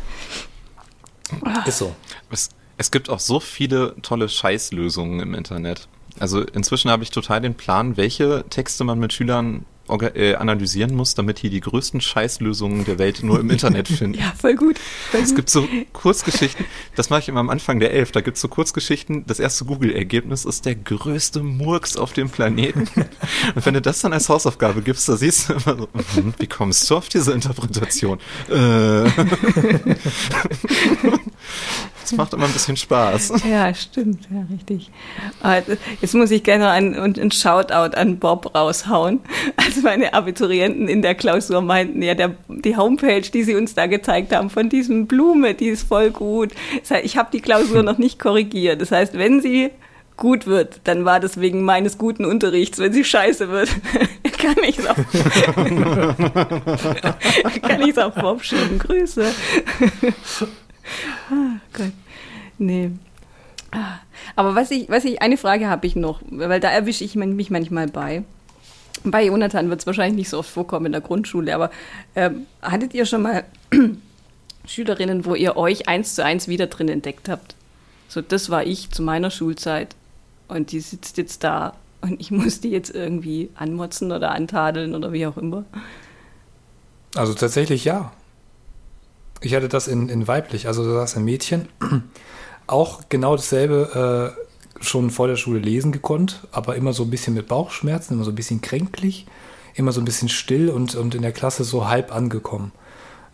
[1.66, 1.94] Ist so.
[2.30, 5.88] Es, es gibt auch so viele tolle Scheißlösungen im Internet.
[6.18, 11.14] Also inzwischen habe ich total den Plan, welche Texte man mit Schülern äh, analysieren muss,
[11.14, 14.20] damit die die größten Scheißlösungen der Welt nur im Internet finden.
[14.20, 14.78] Ja, voll gut.
[15.10, 18.36] Voll Es gibt so Kurzgeschichten, das mache ich immer am Anfang der Elf, da gibt
[18.36, 22.88] es so Kurzgeschichten, das erste Google-Ergebnis ist der größte Murks auf dem Planeten.
[23.54, 26.46] Und wenn du das dann als Hausaufgabe gibst, da siehst du immer so, mhm, wie
[26.46, 28.18] kommst du auf diese Interpretation?
[28.48, 29.10] Äh.
[32.10, 33.32] Das macht immer ein bisschen Spaß.
[33.50, 34.90] Ja, stimmt, ja, richtig.
[35.40, 35.62] Aber
[36.00, 39.20] Jetzt muss ich gerne einen, einen Shoutout an Bob raushauen.
[39.56, 43.86] Also meine Abiturienten in der Klausur meinten, ja, der, die Homepage, die sie uns da
[43.86, 46.52] gezeigt haben von diesem Blume, die ist voll gut.
[46.80, 48.80] Das heißt, ich habe die Klausur noch nicht korrigiert.
[48.80, 49.70] Das heißt, wenn sie
[50.16, 52.78] gut wird, dann war das wegen meines guten Unterrichts.
[52.78, 53.70] Wenn sie scheiße wird,
[54.38, 54.96] kann ich es auf,
[57.62, 58.78] kann Bob schieben.
[58.78, 59.24] Grüße.
[61.30, 61.92] Ah, Gott.
[62.58, 62.90] Nee.
[63.72, 63.98] Ah,
[64.36, 67.50] Aber was ich, was ich, eine Frage habe ich noch, weil da erwische ich mich
[67.50, 68.24] manchmal bei.
[69.04, 71.70] Bei Jonathan wird es wahrscheinlich nicht so oft vorkommen in der Grundschule, aber
[72.14, 73.44] ähm, hattet ihr schon mal
[74.66, 77.54] Schülerinnen, wo ihr euch eins zu eins wieder drin entdeckt habt?
[78.08, 79.94] So, das war ich zu meiner Schulzeit
[80.48, 85.12] und die sitzt jetzt da und ich muss die jetzt irgendwie anmotzen oder antadeln oder
[85.12, 85.64] wie auch immer.
[87.14, 88.12] Also tatsächlich ja.
[89.40, 91.68] Ich hatte das in, in weiblich, also da saß ein Mädchen,
[92.66, 97.34] auch genau dasselbe äh, schon vor der Schule lesen gekonnt, aber immer so ein bisschen
[97.34, 99.26] mit Bauchschmerzen, immer so ein bisschen kränklich,
[99.74, 102.72] immer so ein bisschen still und, und in der Klasse so halb angekommen.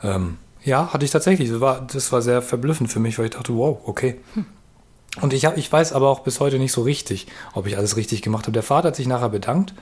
[0.02, 1.50] Ähm, ja, hatte ich tatsächlich.
[1.50, 4.20] Das war, das war sehr verblüffend für mich, weil ich dachte, wow, okay.
[5.20, 7.96] Und ich, hab, ich weiß aber auch bis heute nicht so richtig, ob ich alles
[7.96, 8.52] richtig gemacht habe.
[8.52, 9.74] Der Vater hat sich nachher bedankt,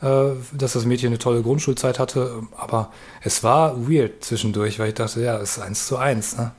[0.00, 2.92] dass das Mädchen eine tolle Grundschulzeit hatte, aber
[3.22, 6.36] es war weird zwischendurch, weil ich dachte, ja, es ist eins zu eins.
[6.36, 6.52] Ne?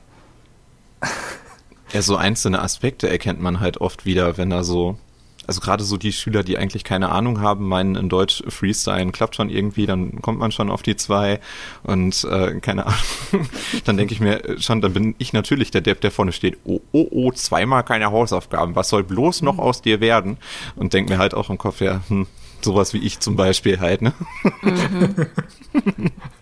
[1.92, 4.98] Ja, so einzelne Aspekte erkennt man halt oft wieder, wenn da so,
[5.46, 9.36] also gerade so die Schüler, die eigentlich keine Ahnung haben, meinen in Deutsch Freestyle klappt
[9.36, 11.40] schon irgendwie, dann kommt man schon auf die zwei
[11.84, 12.98] und äh, keine Ahnung.
[13.84, 16.58] dann denke ich mir äh, schon, dann bin ich natürlich der Depp, der vorne steht,
[16.64, 20.36] oh, oh, oh, zweimal keine Hausaufgaben, was soll bloß noch aus dir werden?
[20.76, 22.26] Und denke mir halt auch im Kopf, ja, hm,
[22.64, 24.12] sowas wie ich zum Beispiel halt, ne?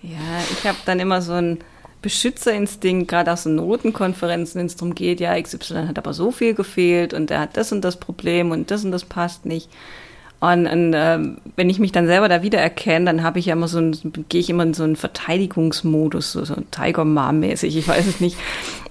[0.02, 1.58] Ja, ich habe dann immer so einen
[2.02, 6.54] Beschützerinstinkt, gerade aus den Notenkonferenzen, wenn es darum geht, ja, XY hat aber so viel
[6.54, 9.68] gefehlt und er hat das und das Problem und das und das passt nicht.
[10.38, 13.68] Und, und ähm, wenn ich mich dann selber da wiedererkenne, dann habe ich ja immer
[13.68, 13.80] so
[14.28, 18.36] gehe ich immer in so einen Verteidigungsmodus, so, so Tiger Mom-mäßig, ich weiß es nicht,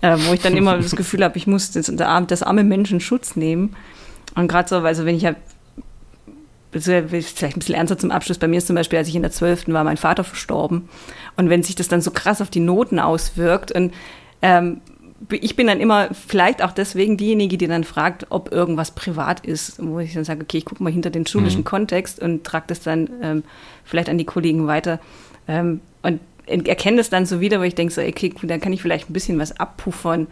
[0.02, 3.36] äh, wo ich dann immer das Gefühl habe, ich muss das, das arme Menschen Schutz
[3.36, 3.76] nehmen.
[4.34, 5.55] Und gerade so, also wenn ich ja ist
[6.80, 8.38] vielleicht ein bisschen ernster zum Abschluss.
[8.38, 9.68] Bei mir ist zum Beispiel, als ich in der 12.
[9.70, 10.90] war, mein Vater verstorben.
[11.38, 13.94] Und wenn sich das dann so krass auf die Noten auswirkt und
[14.42, 14.82] ähm,
[15.32, 19.82] ich bin dann immer vielleicht auch deswegen diejenige, die dann fragt, ob irgendwas privat ist,
[19.84, 21.66] wo ich dann sage, okay, ich gucke mal hinter den schulischen Mhm.
[21.66, 23.44] Kontext und trage das dann ähm,
[23.86, 25.00] vielleicht an die Kollegen weiter
[25.48, 28.74] ähm, und erkenne das dann so wieder, wo ich denke, so, okay, gut, dann kann
[28.74, 30.28] ich vielleicht ein bisschen was abpuffern.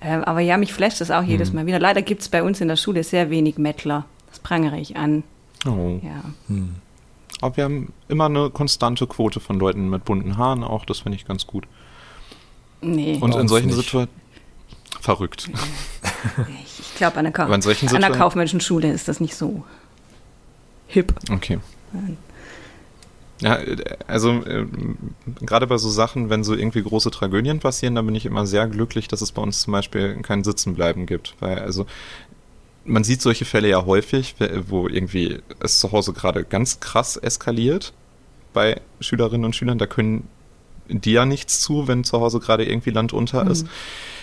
[0.00, 1.80] Ähm, aber ja, mich flasht das auch jedes Mal wieder.
[1.80, 4.04] Leider gibt es bei uns in der Schule sehr wenig Mettler.
[4.28, 5.24] Das prangere ich an.
[5.64, 6.00] Oh.
[6.02, 6.22] Ja.
[7.40, 11.16] Aber wir haben immer eine konstante Quote von Leuten mit bunten Haaren auch, das finde
[11.16, 11.66] ich ganz gut.
[12.80, 13.18] Nee.
[13.20, 13.70] Und in solchen.
[13.70, 14.08] Situationen.
[15.00, 15.48] Verrückt.
[16.64, 19.64] Ich, glaube, an, an der kaufmännischen Schule ist das nicht so
[20.88, 21.14] hip.
[21.30, 21.58] Okay.
[23.40, 23.76] Ja, äh,
[24.06, 24.66] also äh,
[25.40, 28.66] gerade bei so Sachen, wenn so irgendwie große Tragödien passieren, dann bin ich immer sehr
[28.66, 31.34] glücklich, dass es bei uns zum Beispiel kein Sitzenbleiben gibt.
[31.40, 31.86] Weil also
[32.86, 34.34] man sieht solche Fälle ja häufig,
[34.68, 37.92] wo irgendwie es zu Hause gerade ganz krass eskaliert
[38.52, 39.78] bei Schülerinnen und Schülern.
[39.78, 40.28] Da können
[40.88, 43.66] die ja nichts zu, wenn zu Hause gerade irgendwie Land unter ist.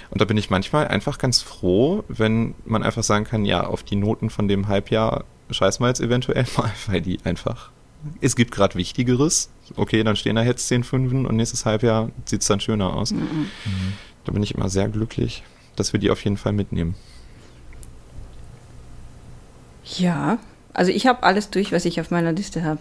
[0.09, 3.83] Und da bin ich manchmal einfach ganz froh, wenn man einfach sagen kann, ja, auf
[3.83, 7.71] die Noten von dem Halbjahr scheiß mal jetzt eventuell mal, weil die einfach
[8.21, 9.49] es gibt gerade Wichtigeres.
[9.75, 13.11] Okay, dann stehen da jetzt 10 Fünfen und nächstes Halbjahr sieht es dann schöner aus.
[13.11, 13.47] Mhm.
[14.25, 15.43] Da bin ich immer sehr glücklich,
[15.75, 16.95] dass wir die auf jeden Fall mitnehmen.
[19.85, 20.37] Ja,
[20.73, 22.79] also ich habe alles durch, was ich auf meiner Liste habe.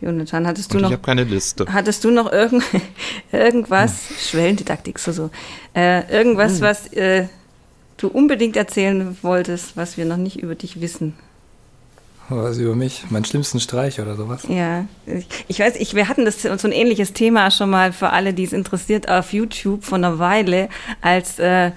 [0.00, 1.66] Jonathan, hattest du Und ich noch, habe keine Liste.
[1.72, 2.62] hattest du noch irgend,
[3.32, 5.30] irgendwas, Schwellendidaktik, so, so,
[5.74, 7.26] äh, irgendwas, was äh,
[7.96, 11.14] du unbedingt erzählen wolltest, was wir noch nicht über dich wissen?
[12.28, 13.10] Was über mich?
[13.10, 14.42] Meinen schlimmsten Streich oder sowas?
[14.48, 18.10] Ja, ich, ich weiß, ich, wir hatten das so ein ähnliches Thema schon mal für
[18.10, 20.68] alle, die es interessiert, auf YouTube vor einer Weile,
[21.00, 21.72] als äh,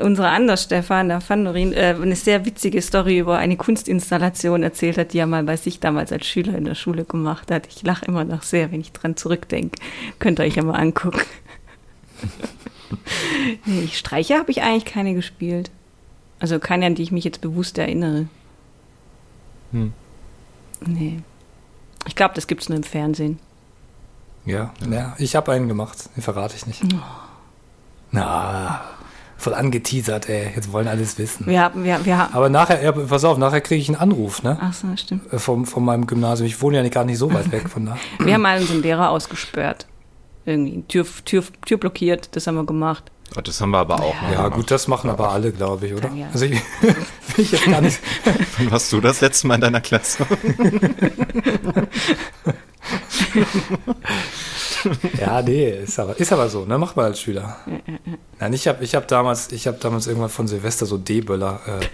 [0.00, 5.12] unsere Anders Stefan, der Fandorin, äh, eine sehr witzige Story über eine Kunstinstallation erzählt hat,
[5.12, 7.66] die er mal bei sich damals als Schüler in der Schule gemacht hat.
[7.68, 9.80] Ich lache immer noch sehr, wenn ich dran zurückdenke.
[10.18, 11.22] Könnt ihr euch ja mal angucken.
[13.64, 15.70] nee, Streicher habe ich eigentlich keine gespielt.
[16.38, 18.26] Also keine, an die ich mich jetzt bewusst erinnere.
[19.72, 19.92] Hm.
[20.84, 21.20] Nee.
[22.06, 23.38] Ich glaube, das gibt's nur im Fernsehen.
[24.44, 26.10] Ja, ja ich habe einen gemacht.
[26.16, 26.82] Den verrate ich nicht.
[26.84, 26.98] Oh.
[28.10, 28.82] Na,
[29.42, 30.52] voll angeteasert, ey.
[30.54, 31.46] Jetzt wollen alles wissen.
[31.46, 32.34] Wir haben, wir, wir haben.
[32.34, 34.56] Aber nachher, ja, pass auf, nachher kriege ich einen Anruf, ne?
[34.60, 35.32] Ach so, stimmt.
[35.32, 36.46] Äh, Vom, von meinem Gymnasium.
[36.46, 37.96] Ich wohne ja gar nicht so weit weg von da.
[38.24, 39.86] Wir haben mal unseren Lehrer ausgesperrt.
[40.44, 43.12] Irgendwie Tür, Tür, Tür blockiert, das haben wir gemacht.
[43.36, 44.52] Oh, das haben wir aber auch Ja, gemacht.
[44.54, 46.10] gut, das machen aber alle, glaube ich, oder?
[46.12, 46.26] Ja.
[46.32, 46.60] Also ich
[47.36, 48.00] ich jetzt gar nicht.
[48.58, 50.26] Wann warst du das letzte Mal in deiner Klasse?
[55.18, 56.78] Ja, nee, ist aber, ist aber so, ne?
[56.78, 57.56] Macht man als Schüler.
[58.38, 61.86] Nein, ich habe ich hab damals, ich hab damals irgendwann von Silvester so D-Böller äh,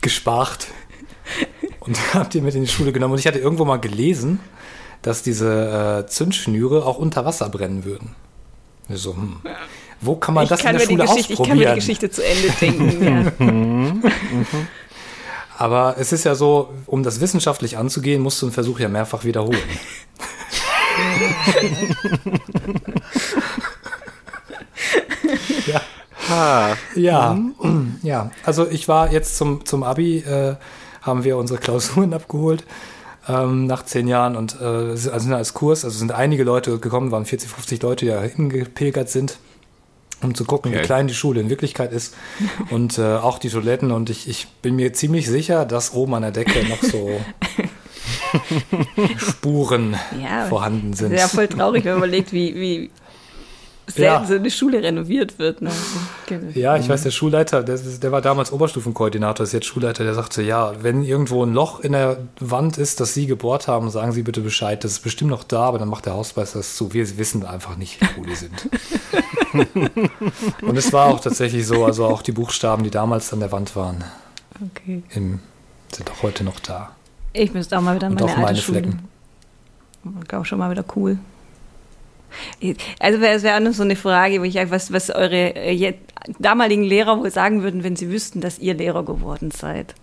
[0.00, 0.68] gespart
[1.80, 3.14] und habe die mit in die Schule genommen.
[3.14, 4.40] Und ich hatte irgendwo mal gelesen,
[5.02, 8.14] dass diese äh, Zündschnüre auch unter Wasser brennen würden.
[8.88, 9.36] So, hm.
[10.00, 11.74] Wo kann man ich, das kann in der Schule Geschichte, ich kann mir die ausprobieren?
[11.76, 12.50] Geschichte zu Ende
[13.40, 14.02] denken.
[14.02, 14.66] ja.
[15.56, 19.24] Aber es ist ja so, um das wissenschaftlich anzugehen, musst du einen Versuch ja mehrfach
[19.24, 19.58] wiederholen.
[25.66, 25.80] ja.
[26.28, 26.76] Ha.
[26.94, 27.38] Ja,
[28.02, 28.30] ja.
[28.44, 30.56] Also ich war jetzt zum, zum Abi, äh,
[31.02, 32.64] haben wir unsere Klausuren abgeholt
[33.28, 37.10] ähm, nach zehn Jahren und äh, also sind als Kurs, also sind einige Leute gekommen,
[37.10, 39.38] waren 40, 50 Leute, die da hingepilgert sind,
[40.22, 40.80] um zu gucken, Okay.
[40.80, 42.14] wie klein die Schule in Wirklichkeit ist
[42.70, 46.22] und äh, auch die Toiletten und ich, ich bin mir ziemlich sicher, dass oben an
[46.22, 47.20] der Decke noch so
[49.18, 51.10] Spuren Ja, vorhanden sind.
[51.10, 52.90] Wäre voll traurig, wenn man überlegt, wie, wie
[53.86, 54.24] selten Ja.
[54.26, 55.60] so eine Schule renoviert wird.
[55.60, 55.70] Ne?
[56.54, 60.42] Ja, ich weiß, der Schulleiter, der, der war damals Oberstufenkoordinator, ist jetzt Schulleiter, der sagte,
[60.42, 64.22] ja, wenn irgendwo ein Loch in der Wand ist, das Sie gebohrt haben, sagen Sie
[64.22, 66.94] bitte Bescheid, das ist bestimmt noch da, aber dann macht der Hausmeister das zu.
[66.94, 68.68] Wir wissen einfach nicht, wo die sind.
[70.62, 73.76] Und es war auch tatsächlich so, also auch die Buchstaben, die damals an der Wand
[73.76, 74.02] waren,
[74.64, 75.02] Okay.
[75.10, 75.40] im,
[75.92, 76.93] sind auch heute noch da.
[77.34, 78.82] Ich müsste auch mal wieder Und meine auch alte meine Schule.
[78.82, 79.08] Flecken.
[80.04, 81.18] War auch schon mal wieder cool.
[82.98, 86.00] Also es wäre auch noch so eine Frage, wo ich was, was eure äh, jetzt,
[86.38, 89.94] damaligen Lehrer wohl sagen würden, wenn sie wüssten, dass ihr Lehrer geworden seid.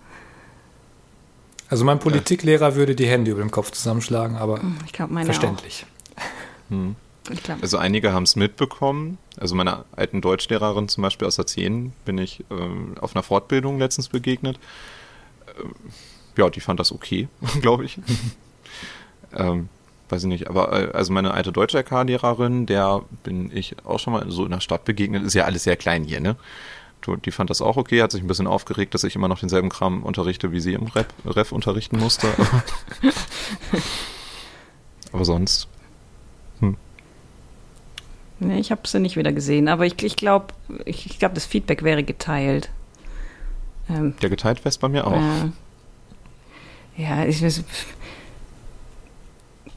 [1.69, 5.85] Also mein Politiklehrer würde die Hände über dem Kopf zusammenschlagen, aber Ich glaube, meine verständlich.
[6.69, 6.95] Hm.
[7.61, 9.17] Also einige haben es mitbekommen.
[9.37, 13.79] Also meiner alten Deutschlehrerin zum Beispiel aus der 10 bin ich ähm, auf einer Fortbildung
[13.79, 14.59] letztens begegnet.
[15.57, 15.73] Ähm,
[16.37, 17.27] ja, die fand das okay,
[17.61, 17.99] glaube ich.
[19.35, 19.69] ähm,
[20.09, 24.29] weiß ich nicht, aber äh, also meine alte Deutsch-LK-Lehrerin, der bin ich auch schon mal
[24.31, 25.23] so in der Stadt begegnet.
[25.23, 26.35] Ist ja alles sehr klein hier, ne?
[27.25, 29.69] Die fand das auch okay, hat sich ein bisschen aufgeregt, dass ich immer noch denselben
[29.69, 32.27] Kram unterrichte, wie sie im Rep, Ref unterrichten musste.
[32.37, 32.63] Aber,
[35.13, 35.67] aber sonst
[38.41, 40.47] Nee, ich habe sie nicht wieder gesehen, aber ich, ich glaube,
[40.85, 42.71] ich, ich glaub, das Feedback wäre geteilt.
[43.87, 45.11] Ähm, Der geteilt West bei mir auch.
[45.11, 45.51] Ja,
[46.97, 47.63] ja ich weiß,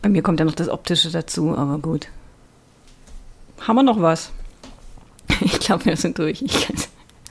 [0.02, 2.08] bei mir kommt ja noch das Optische dazu, aber gut.
[3.60, 4.32] Haben wir noch was?
[5.40, 6.44] Ich glaube, wir sind durch.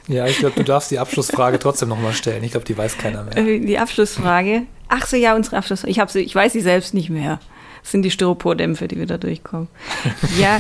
[0.07, 2.43] Ja, ich glaube, du darfst die Abschlussfrage trotzdem nochmal stellen.
[2.43, 3.37] Ich glaube, die weiß keiner mehr.
[3.37, 4.63] Äh, die Abschlussfrage.
[4.89, 5.91] Ach so, ja, unsere Abschlussfrage.
[5.91, 7.39] Ich, sie, ich weiß sie selbst nicht mehr.
[7.83, 9.67] Das sind die Styropordämpfe, die wieder durchkommen.
[10.39, 10.59] Ja.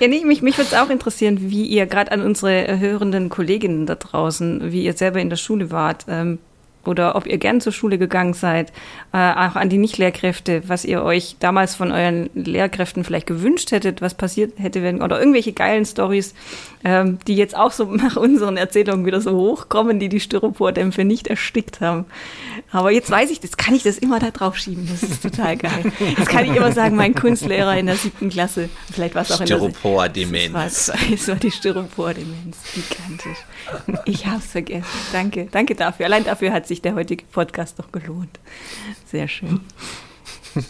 [0.00, 3.28] Ja, nee, mich, mich würde es auch interessieren, wie ihr gerade an unsere äh, hörenden
[3.28, 6.38] Kolleginnen da draußen, wie ihr selber in der Schule wart ähm,
[6.86, 8.72] oder ob ihr gern zur Schule gegangen seid,
[9.12, 14.00] äh, auch an die Nicht-Lehrkräfte, was ihr euch damals von euren Lehrkräften vielleicht gewünscht hättet,
[14.00, 16.34] was passiert hätte, wenn, oder irgendwelche geilen Stories,
[16.84, 21.26] ähm, die jetzt auch so nach unseren Erzählungen wieder so hochkommen, die die Styropordämpfe nicht
[21.28, 22.06] erstickt haben.
[22.70, 24.88] Aber jetzt weiß ich, das kann ich das immer da drauf schieben.
[24.90, 25.92] Das ist total geil.
[26.16, 29.40] Jetzt kann ich immer sagen, mein Kunstlehrer in der siebten Klasse, vielleicht war es auch
[29.40, 30.52] in der Styropor-Demenz.
[30.52, 33.38] das war, es war die Styropor-Demenz, gigantisch.
[34.04, 34.86] Ich hab's vergessen.
[35.12, 36.06] Danke, danke dafür.
[36.06, 38.38] Allein dafür hat sich sich der heutige Podcast doch gelohnt.
[39.06, 39.60] Sehr schön.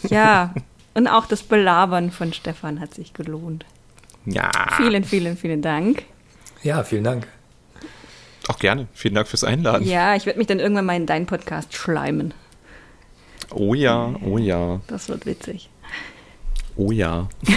[0.09, 0.53] Ja,
[0.93, 3.65] und auch das Belabern von Stefan hat sich gelohnt.
[4.25, 4.49] Ja.
[4.77, 6.03] Vielen, vielen, vielen Dank.
[6.63, 7.27] Ja, vielen Dank.
[8.47, 8.87] Auch gerne.
[8.93, 9.85] Vielen Dank fürs Einladen.
[9.85, 12.33] Ja, ich werde mich dann irgendwann mal in deinen Podcast schleimen.
[13.51, 15.69] Oh ja, oh ja, Das wird witzig.
[16.77, 17.27] oh ja.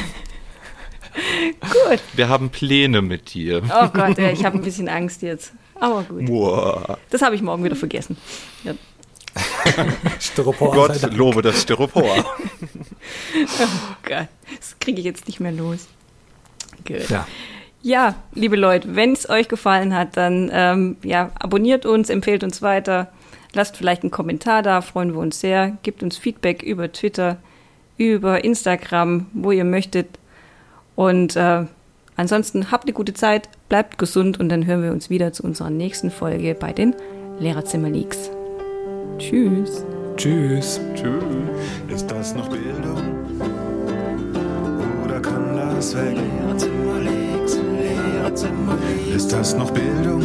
[1.60, 2.00] Gut.
[2.14, 3.62] Wir haben Pläne mit dir.
[3.64, 5.52] Oh Gott, ja, ich habe ein bisschen Angst jetzt.
[5.80, 6.26] Aber gut.
[6.26, 6.98] Boah.
[7.10, 8.16] Das habe ich morgen wieder vergessen.
[8.62, 8.74] Ja.
[10.20, 10.72] Styropor.
[10.72, 12.24] Gott lobe das Styropor.
[13.62, 15.88] Oh Gott, das kriege ich jetzt nicht mehr los.
[16.86, 17.08] Gut.
[17.08, 17.26] Ja.
[17.82, 22.60] Ja, liebe Leute, wenn es euch gefallen hat, dann ähm, ja, abonniert uns, empfehlt uns
[22.60, 23.10] weiter,
[23.54, 25.78] lasst vielleicht einen Kommentar da, freuen wir uns sehr.
[25.82, 27.38] Gebt uns Feedback über Twitter,
[27.96, 30.18] über Instagram, wo ihr möchtet.
[30.94, 31.64] Und äh,
[32.20, 35.70] ansonsten habt eine gute Zeit, bleibt gesund und dann hören wir uns wieder zu unserer
[35.70, 36.94] nächsten Folge bei den
[37.38, 38.30] Lehrerzimmer-Leaks.
[39.18, 39.84] Tschüss.
[40.16, 40.80] Tschüss.
[40.94, 41.22] Tschüss.
[41.88, 42.98] Ist das noch Bildung?
[45.04, 46.16] Oder kann das weg?
[46.16, 50.22] Lehrerzimmer links, Lehrerzimmer links, Ist das noch Bildung?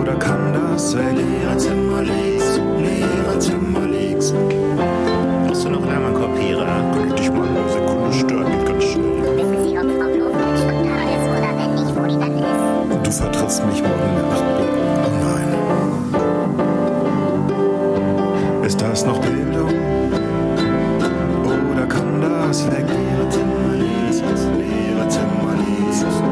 [0.00, 1.16] Oder kann das weg?
[1.16, 4.32] Lehrerzimmer links, Lehrerzimmer links.
[5.46, 6.09] Brauchst du noch einmal
[13.10, 14.44] du vertrittst mich morgen Nacht.
[14.60, 15.48] Oh nein.
[18.64, 19.74] Ist das noch Bildung?
[21.72, 22.86] Oder kann das weg?
[22.88, 26.29] Leere Zimmer, leere Zimmer, leere Zimmer.